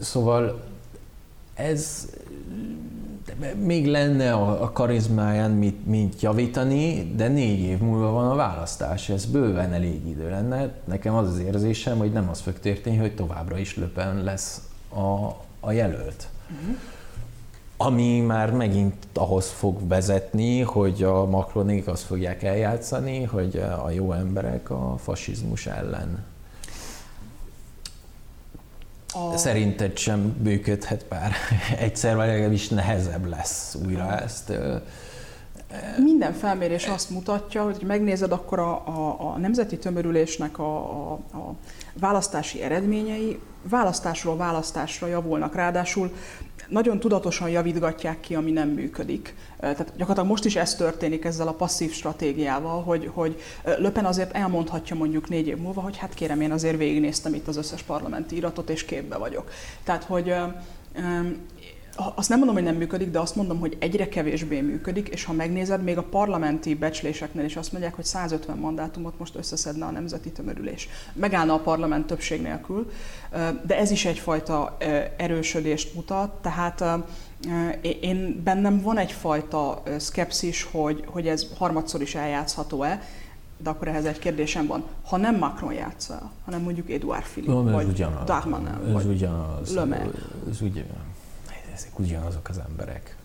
Szóval 0.00 0.60
ez 1.54 2.08
még 3.56 3.86
lenne 3.86 4.32
a, 4.32 4.72
karizmáján 4.72 5.50
mit, 5.50 5.86
mint 5.86 6.20
javítani, 6.20 7.12
de 7.16 7.28
négy 7.28 7.58
év 7.58 7.78
múlva 7.78 8.10
van 8.10 8.30
a 8.30 8.34
választás, 8.34 9.08
ez 9.08 9.26
bőven 9.26 9.72
elég 9.72 10.06
idő 10.06 10.30
lenne. 10.30 10.72
Nekem 10.84 11.14
az 11.14 11.28
az 11.28 11.38
érzésem, 11.38 11.98
hogy 11.98 12.12
nem 12.12 12.28
az 12.28 12.40
fog 12.40 12.58
történni, 12.58 12.96
hogy 12.96 13.14
továbbra 13.14 13.58
is 13.58 13.76
Löpen 13.76 14.24
lesz 14.24 14.62
a, 14.88 15.26
a 15.60 15.72
jelölt. 15.72 16.28
Uh-huh. 16.50 16.76
Ami 17.80 18.20
már 18.20 18.52
megint 18.52 18.94
ahhoz 19.14 19.50
fog 19.50 19.88
vezetni, 19.88 20.60
hogy 20.60 21.02
a 21.02 21.26
Macronék 21.26 21.86
azt 21.86 22.02
fogják 22.02 22.42
eljátszani, 22.42 23.22
hogy 23.22 23.56
a 23.84 23.90
jó 23.90 24.12
emberek 24.12 24.70
a 24.70 24.94
fasizmus 24.98 25.66
ellen 25.66 26.24
a... 29.14 29.36
Szerinted 29.36 29.96
sem 29.96 30.36
működhet 30.42 31.04
pár. 31.04 31.32
Egyszer 31.78 32.16
vagy 32.16 32.26
legalábbis 32.26 32.68
nehezebb 32.68 33.26
lesz 33.26 33.76
újra 33.86 34.20
ezt. 34.20 34.52
Minden 35.98 36.32
felmérés 36.32 36.86
azt 36.86 37.10
mutatja, 37.10 37.62
hogy 37.62 37.82
megnézed, 37.86 38.32
akkor 38.32 38.58
a, 38.58 38.72
a, 38.72 39.16
a 39.34 39.38
nemzeti 39.38 39.78
tömörülésnek 39.78 40.58
a, 40.58 40.76
a, 40.90 41.12
a 41.12 41.54
választási 42.00 42.62
eredményei 42.62 43.38
választásról 43.62 44.36
választásra 44.36 45.06
javulnak. 45.06 45.54
Ráadásul 45.54 46.12
nagyon 46.68 47.00
tudatosan 47.00 47.48
javítgatják 47.48 48.20
ki, 48.20 48.34
ami 48.34 48.50
nem 48.50 48.68
működik. 48.68 49.34
Tehát 49.60 49.86
gyakorlatilag 49.86 50.28
most 50.28 50.44
is 50.44 50.56
ez 50.56 50.74
történik 50.74 51.24
ezzel 51.24 51.48
a 51.48 51.52
passzív 51.52 51.92
stratégiával, 51.92 52.82
hogy, 52.82 53.10
hogy 53.14 53.40
Löpen 53.78 54.04
azért 54.04 54.34
elmondhatja 54.34 54.96
mondjuk 54.96 55.28
négy 55.28 55.46
év 55.46 55.56
múlva, 55.56 55.80
hogy 55.80 55.96
hát 55.96 56.14
kérem, 56.14 56.40
én 56.40 56.52
azért 56.52 56.76
végignéztem 56.76 57.34
itt 57.34 57.48
az 57.48 57.56
összes 57.56 57.82
parlamenti 57.82 58.36
iratot, 58.36 58.70
és 58.70 58.84
képbe 58.84 59.16
vagyok. 59.16 59.50
Tehát, 59.84 60.04
hogy 60.04 60.34
azt 62.14 62.28
nem 62.28 62.38
mondom, 62.38 62.56
hogy 62.56 62.64
nem 62.64 62.76
működik, 62.76 63.10
de 63.10 63.18
azt 63.18 63.36
mondom, 63.36 63.58
hogy 63.58 63.76
egyre 63.80 64.08
kevésbé 64.08 64.60
működik, 64.60 65.08
és 65.08 65.24
ha 65.24 65.32
megnézed, 65.32 65.82
még 65.82 65.98
a 65.98 66.02
parlamenti 66.02 66.74
becsléseknél 66.74 67.44
is 67.44 67.56
azt 67.56 67.72
mondják, 67.72 67.94
hogy 67.94 68.04
150 68.04 68.58
mandátumot 68.58 69.18
most 69.18 69.36
összeszedne 69.36 69.84
a 69.84 69.90
nemzeti 69.90 70.30
tömörülés. 70.30 70.88
Megállna 71.12 71.54
a 71.54 71.58
parlament 71.58 72.06
többség 72.06 72.42
nélkül, 72.42 72.90
de 73.66 73.78
ez 73.78 73.90
is 73.90 74.04
egyfajta 74.04 74.76
erősödést 75.16 75.94
mutat, 75.94 76.30
tehát 76.30 76.84
én 78.00 78.40
bennem 78.44 78.80
van 78.80 78.98
egyfajta 78.98 79.82
szkepszis, 79.96 80.68
hogy, 80.70 81.04
hogy 81.06 81.26
ez 81.28 81.46
harmadszor 81.58 82.02
is 82.02 82.14
eljátszható-e, 82.14 83.02
de 83.62 83.70
akkor 83.70 83.88
ehhez 83.88 84.04
egy 84.04 84.18
kérdésem 84.18 84.66
van. 84.66 84.84
Ha 85.04 85.16
nem 85.16 85.36
Macron 85.38 85.72
játsza, 85.72 86.30
hanem 86.44 86.62
mondjuk 86.62 86.90
Edouard 86.90 87.24
Philippe, 87.24 87.52
no, 87.52 87.70
vagy 87.70 88.06
Darmanin, 88.24 88.92
vagy 88.92 89.06
ugyanaz, 89.06 89.74
Le 89.74 89.84
Maire. 89.84 90.10
Ez 90.50 90.60
ugyanaz 90.60 91.17
ezek 91.78 91.98
ugyanazok 91.98 92.48
az 92.48 92.60
emberek. 92.68 93.16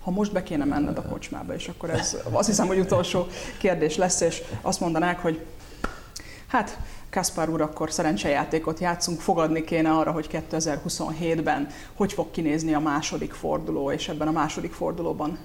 Ha 0.00 0.10
most 0.10 0.32
be 0.32 0.42
kéne 0.42 0.64
menned 0.64 0.98
a 0.98 1.02
kocsmába, 1.02 1.54
és 1.54 1.68
akkor 1.68 1.90
ez 1.90 2.16
azt 2.30 2.48
hiszem, 2.48 2.66
hogy 2.66 2.78
utolsó 2.78 3.26
kérdés 3.58 3.96
lesz, 3.96 4.20
és 4.20 4.42
azt 4.60 4.80
mondanák, 4.80 5.18
hogy 5.18 5.44
hát 6.46 6.78
Kaspar 7.10 7.48
úr, 7.48 7.60
akkor 7.60 7.92
szerencsejátékot 7.92 8.78
játszunk, 8.78 9.20
fogadni 9.20 9.64
kéne 9.64 9.90
arra, 9.90 10.10
hogy 10.10 10.42
2027-ben 10.50 11.66
hogy 11.94 12.12
fog 12.12 12.30
kinézni 12.30 12.74
a 12.74 12.78
második 12.78 13.32
forduló, 13.32 13.90
és 13.90 14.08
ebben 14.08 14.28
a 14.28 14.30
második 14.30 14.72
fordulóban 14.72 15.38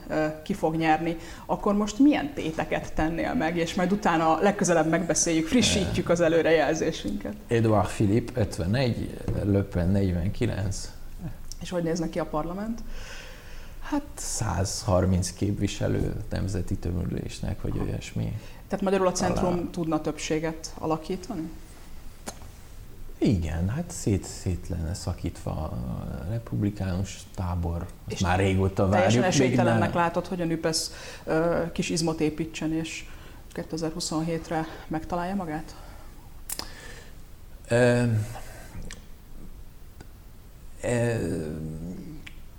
ki 0.43 0.53
fog 0.53 0.75
nyerni, 0.75 1.17
akkor 1.45 1.75
most 1.75 1.99
milyen 1.99 2.33
téteket 2.33 2.93
tennél 2.93 3.33
meg, 3.33 3.57
és 3.57 3.73
majd 3.73 3.91
utána 3.91 4.39
legközelebb 4.41 4.89
megbeszéljük, 4.89 5.47
frissítjük 5.47 6.09
az 6.09 6.21
előrejelzésünket. 6.21 7.33
Edouard 7.47 7.89
Philippe 7.89 8.39
51, 8.41 9.23
Le 9.43 9.61
Pen 9.61 9.89
49, 9.89 10.91
és 11.61 11.69
hogy 11.69 11.83
néz 11.83 11.99
neki 11.99 12.19
a 12.19 12.25
parlament? 12.25 12.81
Hát 13.81 14.03
130 14.15 15.31
képviselő 15.31 16.23
nemzeti 16.29 16.75
tömörülésnek, 16.75 17.61
vagy 17.61 17.79
olyasmi. 17.79 18.39
Tehát 18.67 18.83
magyarul 18.85 19.07
a 19.07 19.11
centrum 19.11 19.53
Alá. 19.53 19.61
tudna 19.71 20.01
többséget 20.01 20.73
alakítani? 20.77 21.49
Igen, 23.17 23.69
hát 23.69 23.91
szét, 23.91 24.23
szét 24.23 24.67
lenne 24.69 24.93
szakítva 24.93 25.51
a 25.51 25.77
republikánus 26.29 27.19
tábor, 27.35 27.85
és 28.07 28.19
már 28.19 28.39
régóta 28.39 28.87
várjuk. 28.87 28.93
Teljesen 28.93 29.23
esélytelennek 29.23 29.93
ne... 29.93 29.99
látod, 29.99 30.27
hogy 30.27 30.41
a 30.41 30.45
NÜPESZ 30.45 30.91
uh, 31.23 31.71
kis 31.71 31.89
izmot 31.89 32.19
építsen, 32.19 32.73
és 32.73 33.05
2027-re 33.53 34.65
megtalálja 34.87 35.35
magát? 35.35 35.75
Uh, 37.71 38.09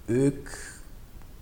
ők 0.06 0.48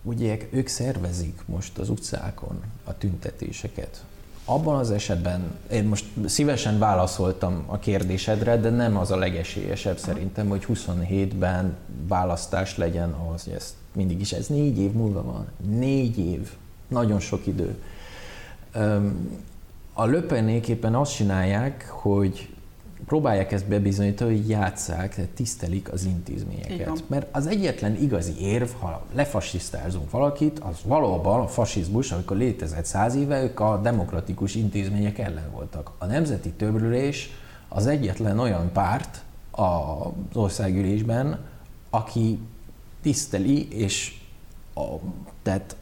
ugye 0.02 0.38
ők 0.50 0.66
szervezik 0.66 1.40
most 1.46 1.78
az 1.78 1.88
utcákon 1.88 2.62
a 2.84 2.98
tüntetéseket. 2.98 4.04
Abban 4.44 4.78
az 4.78 4.90
esetben, 4.90 5.58
én 5.70 5.84
most 5.84 6.04
szívesen 6.26 6.78
válaszoltam 6.78 7.64
a 7.66 7.78
kérdésedre, 7.78 8.56
de 8.56 8.70
nem 8.70 8.96
az 8.96 9.10
a 9.10 9.16
legesélyesebb 9.16 9.98
szerintem, 9.98 10.48
hogy 10.48 10.66
27-ben 10.68 11.76
választás 12.08 12.76
legyen 12.76 13.12
ahhoz, 13.12 13.44
hogy 13.44 13.52
ezt 13.52 13.74
mindig 13.92 14.20
is, 14.20 14.32
ez 14.32 14.46
négy 14.46 14.78
év 14.78 14.92
múlva 14.92 15.22
van. 15.22 15.46
Négy 15.78 16.18
év. 16.18 16.50
Nagyon 16.88 17.20
sok 17.20 17.46
idő. 17.46 17.82
A 19.92 20.04
löpenék 20.04 20.68
éppen 20.68 20.94
azt 20.94 21.14
csinálják, 21.14 21.88
hogy 21.88 22.55
próbálják 23.06 23.52
ezt 23.52 23.66
bebizonyítani, 23.66 24.36
hogy 24.36 24.48
játszák, 24.48 25.14
tehát 25.14 25.30
tisztelik 25.30 25.92
az 25.92 26.04
intézményeket. 26.04 27.02
Mert 27.06 27.26
az 27.36 27.46
egyetlen 27.46 27.96
igazi 28.02 28.40
érv, 28.40 28.68
ha 28.78 29.02
lefasisztázunk 29.14 30.10
valakit, 30.10 30.58
az 30.58 30.76
valóban 30.84 31.40
a 31.40 31.46
fasizmus, 31.46 32.12
amikor 32.12 32.36
létezett 32.36 32.84
száz 32.84 33.14
éve, 33.14 33.42
ők 33.42 33.60
a 33.60 33.80
demokratikus 33.82 34.54
intézmények 34.54 35.18
ellen 35.18 35.50
voltak. 35.52 35.90
A 35.98 36.06
nemzeti 36.06 36.50
többülés 36.50 37.30
az 37.68 37.86
egyetlen 37.86 38.38
olyan 38.38 38.70
párt 38.72 39.24
az 39.50 40.36
országgyűlésben, 40.36 41.38
aki 41.90 42.38
tiszteli 43.02 43.68
és 43.68 44.20
a, 44.74 44.84
tehát 45.42 45.76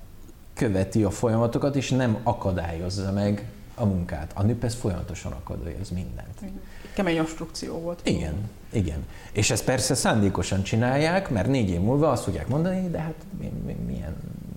követi 0.55 1.03
a 1.03 1.11
folyamatokat, 1.11 1.77
és 1.77 1.90
nem 1.90 2.18
akadályozza 2.22 3.12
meg 3.12 3.48
a 3.74 3.84
munkát. 3.84 4.30
A 4.34 4.42
nőp 4.42 4.64
ez 4.64 4.74
folyamatosan 4.74 5.32
akadályoz 5.32 5.90
mindent. 5.90 6.40
Kemény 6.94 7.18
obstrukció 7.18 7.78
volt. 7.78 8.00
Igen, 8.04 8.34
igen. 8.72 9.06
És 9.32 9.50
ezt 9.50 9.64
persze 9.64 9.94
szándékosan 9.94 10.62
csinálják, 10.62 11.30
mert 11.30 11.48
négy 11.48 11.70
év 11.70 11.80
múlva 11.80 12.10
azt 12.10 12.22
fogják 12.22 12.48
mondani, 12.48 12.90
de 12.90 12.98
hát 12.98 13.14
milyen 13.87 14.16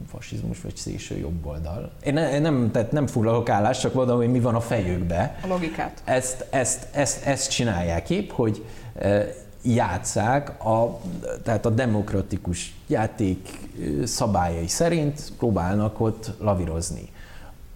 fasizmus 0.09 0.61
vagy 0.61 0.75
szélső 0.75 1.17
jobb 1.17 1.45
oldal. 1.45 1.91
Én, 2.03 2.13
ne, 2.13 2.33
én 2.33 2.41
nem, 2.41 2.71
tehát 2.71 2.91
nem 2.91 3.07
foglalok 3.07 3.49
állást, 3.49 3.81
csak 3.81 3.93
mondom, 3.93 4.17
hogy 4.17 4.31
mi 4.31 4.39
van 4.39 4.55
a 4.55 4.61
fejükbe. 4.61 5.39
A 5.43 5.47
logikát. 5.47 6.01
Ezt, 6.03 6.45
ezt, 6.49 6.87
ezt, 6.91 7.25
ezt 7.25 7.51
csinálják 7.51 8.09
épp, 8.09 8.31
hogy 8.31 8.65
e, 8.99 9.25
játszák, 9.61 10.65
a, 10.65 10.99
tehát 11.43 11.65
a 11.65 11.69
demokratikus 11.69 12.75
játék 12.87 13.59
szabályai 14.03 14.67
szerint 14.67 15.31
próbálnak 15.37 15.99
ott 15.99 16.31
lavírozni. 16.39 17.09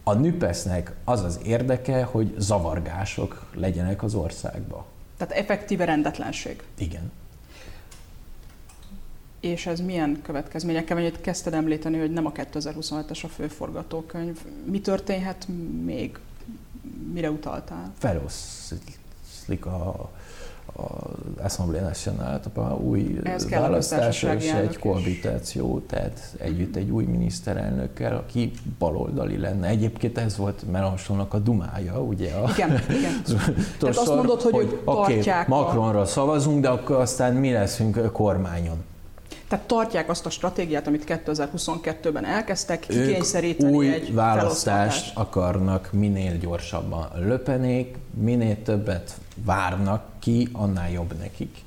A 0.04 0.14
nüpesznek 0.14 0.94
az 1.04 1.24
az 1.24 1.40
érdeke, 1.44 2.04
hogy 2.04 2.36
zavargások 2.38 3.46
legyenek 3.56 4.04
az 4.04 4.14
országba. 4.14 4.86
Tehát 5.18 5.34
effektíve 5.34 5.86
rendetlenség. 5.86 6.64
Igen. 6.78 7.12
És 9.40 9.66
ez 9.66 9.80
milyen 9.80 10.22
következményekkel? 10.24 11.00
Itt 11.00 11.22
kezdted 11.22 11.54
említeni, 11.54 12.00
hogy 12.00 12.12
nem 12.12 12.26
a 12.26 12.32
2027-es 12.32 13.24
a 13.24 13.28
főforgatókönyv. 13.28 14.40
Mi 14.66 14.82
történhet 14.82 15.48
még? 15.84 16.20
Mire 17.14 17.32
utaltál? 17.32 17.94
Feloszlik 17.98 19.66
a, 19.66 20.12
az 20.74 21.44
Assemblée 21.44 21.82
Nationale, 21.82 22.40
a 22.54 22.60
új 22.60 23.20
választás 23.50 24.24
és 24.24 24.52
egy 24.52 24.78
kohabitáció, 24.78 25.80
tehát 25.88 26.36
együtt 26.38 26.76
egy 26.76 26.90
új 26.90 27.04
miniszterelnökkel, 27.04 28.16
aki 28.16 28.52
baloldali 28.80 29.38
lenne. 29.38 29.68
Egyébként 29.68 30.18
ez 30.18 30.38
volt 30.38 30.72
Melanchonnak 30.72 31.34
a 31.34 31.40
dumája, 31.40 32.02
ugye? 32.02 32.34
A, 32.34 32.50
igen, 32.56 32.82
igen. 32.90 33.22
Tehát 33.80 33.98
azt 33.98 34.16
mondod, 34.16 34.42
hogy, 34.42 34.54
hogy 34.54 34.80
tartják 34.86 35.48
okay, 35.48 35.64
Macronra 35.64 36.06
szavazunk, 36.06 36.62
de 36.62 36.70
akkor 36.70 36.96
aztán 36.96 37.34
mi 37.34 37.52
leszünk 37.52 38.12
kormányon. 38.12 38.84
Tehát 39.52 39.66
tartják 39.66 40.10
azt 40.10 40.26
a 40.26 40.30
stratégiát, 40.30 40.88
amit 40.88 41.04
2022-ben 41.08 42.26
elkezdtek, 42.26 42.80
kikényszeríteni 42.80 43.76
új 43.76 43.94
egy 43.94 44.14
választást 44.14 45.18
akarnak 45.18 45.90
minél 45.92 46.38
gyorsabban 46.38 47.08
löpenék, 47.16 47.98
minél 48.14 48.62
többet 48.64 49.14
várnak 49.46 50.04
ki, 50.20 50.50
annál 50.52 50.92
jobb 50.92 51.18
nekik. 51.20 51.58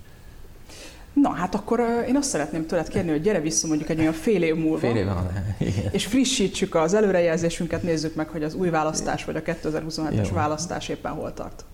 Na, 1.12 1.30
hát 1.30 1.54
akkor 1.54 2.04
én 2.08 2.16
azt 2.16 2.28
szeretném 2.28 2.66
tőled 2.66 2.88
kérni, 2.88 3.10
hogy 3.10 3.22
gyere 3.22 3.40
vissza 3.40 3.66
mondjuk 3.66 3.88
egy 3.88 3.98
olyan 3.98 4.12
fél 4.12 4.42
év 4.42 4.54
múlva. 4.54 4.78
Fél 4.78 4.96
év 4.96 5.04
van, 5.04 5.30
igen. 5.58 5.92
És 5.92 6.06
frissítsük 6.06 6.74
az 6.74 6.94
előrejelzésünket, 6.94 7.82
nézzük 7.82 8.14
meg, 8.14 8.28
hogy 8.28 8.42
az 8.42 8.54
új 8.54 8.68
választás 8.68 9.24
vagy 9.24 9.36
a 9.36 9.42
2027-es 9.42 10.28
választás 10.32 10.88
éppen 10.88 11.12
hol 11.12 11.34
tart. 11.34 11.64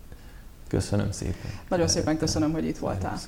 Köszönöm 0.68 1.12
szépen. 1.12 1.50
Nagyon 1.68 1.88
szépen 1.88 2.18
köszönöm, 2.18 2.52
hogy 2.52 2.66
itt 2.66 2.78
voltál. 2.78 3.18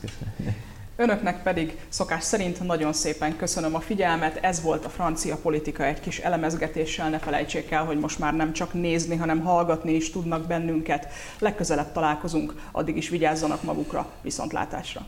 Önöknek 0.96 1.42
pedig 1.42 1.78
szokás 1.88 2.24
szerint 2.24 2.62
nagyon 2.62 2.92
szépen 2.92 3.36
köszönöm 3.36 3.74
a 3.74 3.80
figyelmet. 3.80 4.36
Ez 4.36 4.62
volt 4.62 4.84
a 4.84 4.88
francia 4.88 5.36
politika 5.36 5.84
egy 5.84 6.00
kis 6.00 6.18
elemezgetéssel. 6.18 7.10
Ne 7.10 7.18
felejtsék 7.18 7.70
el, 7.70 7.84
hogy 7.84 7.98
most 7.98 8.18
már 8.18 8.34
nem 8.34 8.52
csak 8.52 8.72
nézni, 8.72 9.16
hanem 9.16 9.40
hallgatni 9.40 9.94
is 9.94 10.10
tudnak 10.10 10.46
bennünket. 10.46 11.08
Legközelebb 11.38 11.92
találkozunk, 11.92 12.54
addig 12.72 12.96
is 12.96 13.08
vigyázzanak 13.08 13.62
magukra, 13.62 14.10
viszontlátásra! 14.22 15.06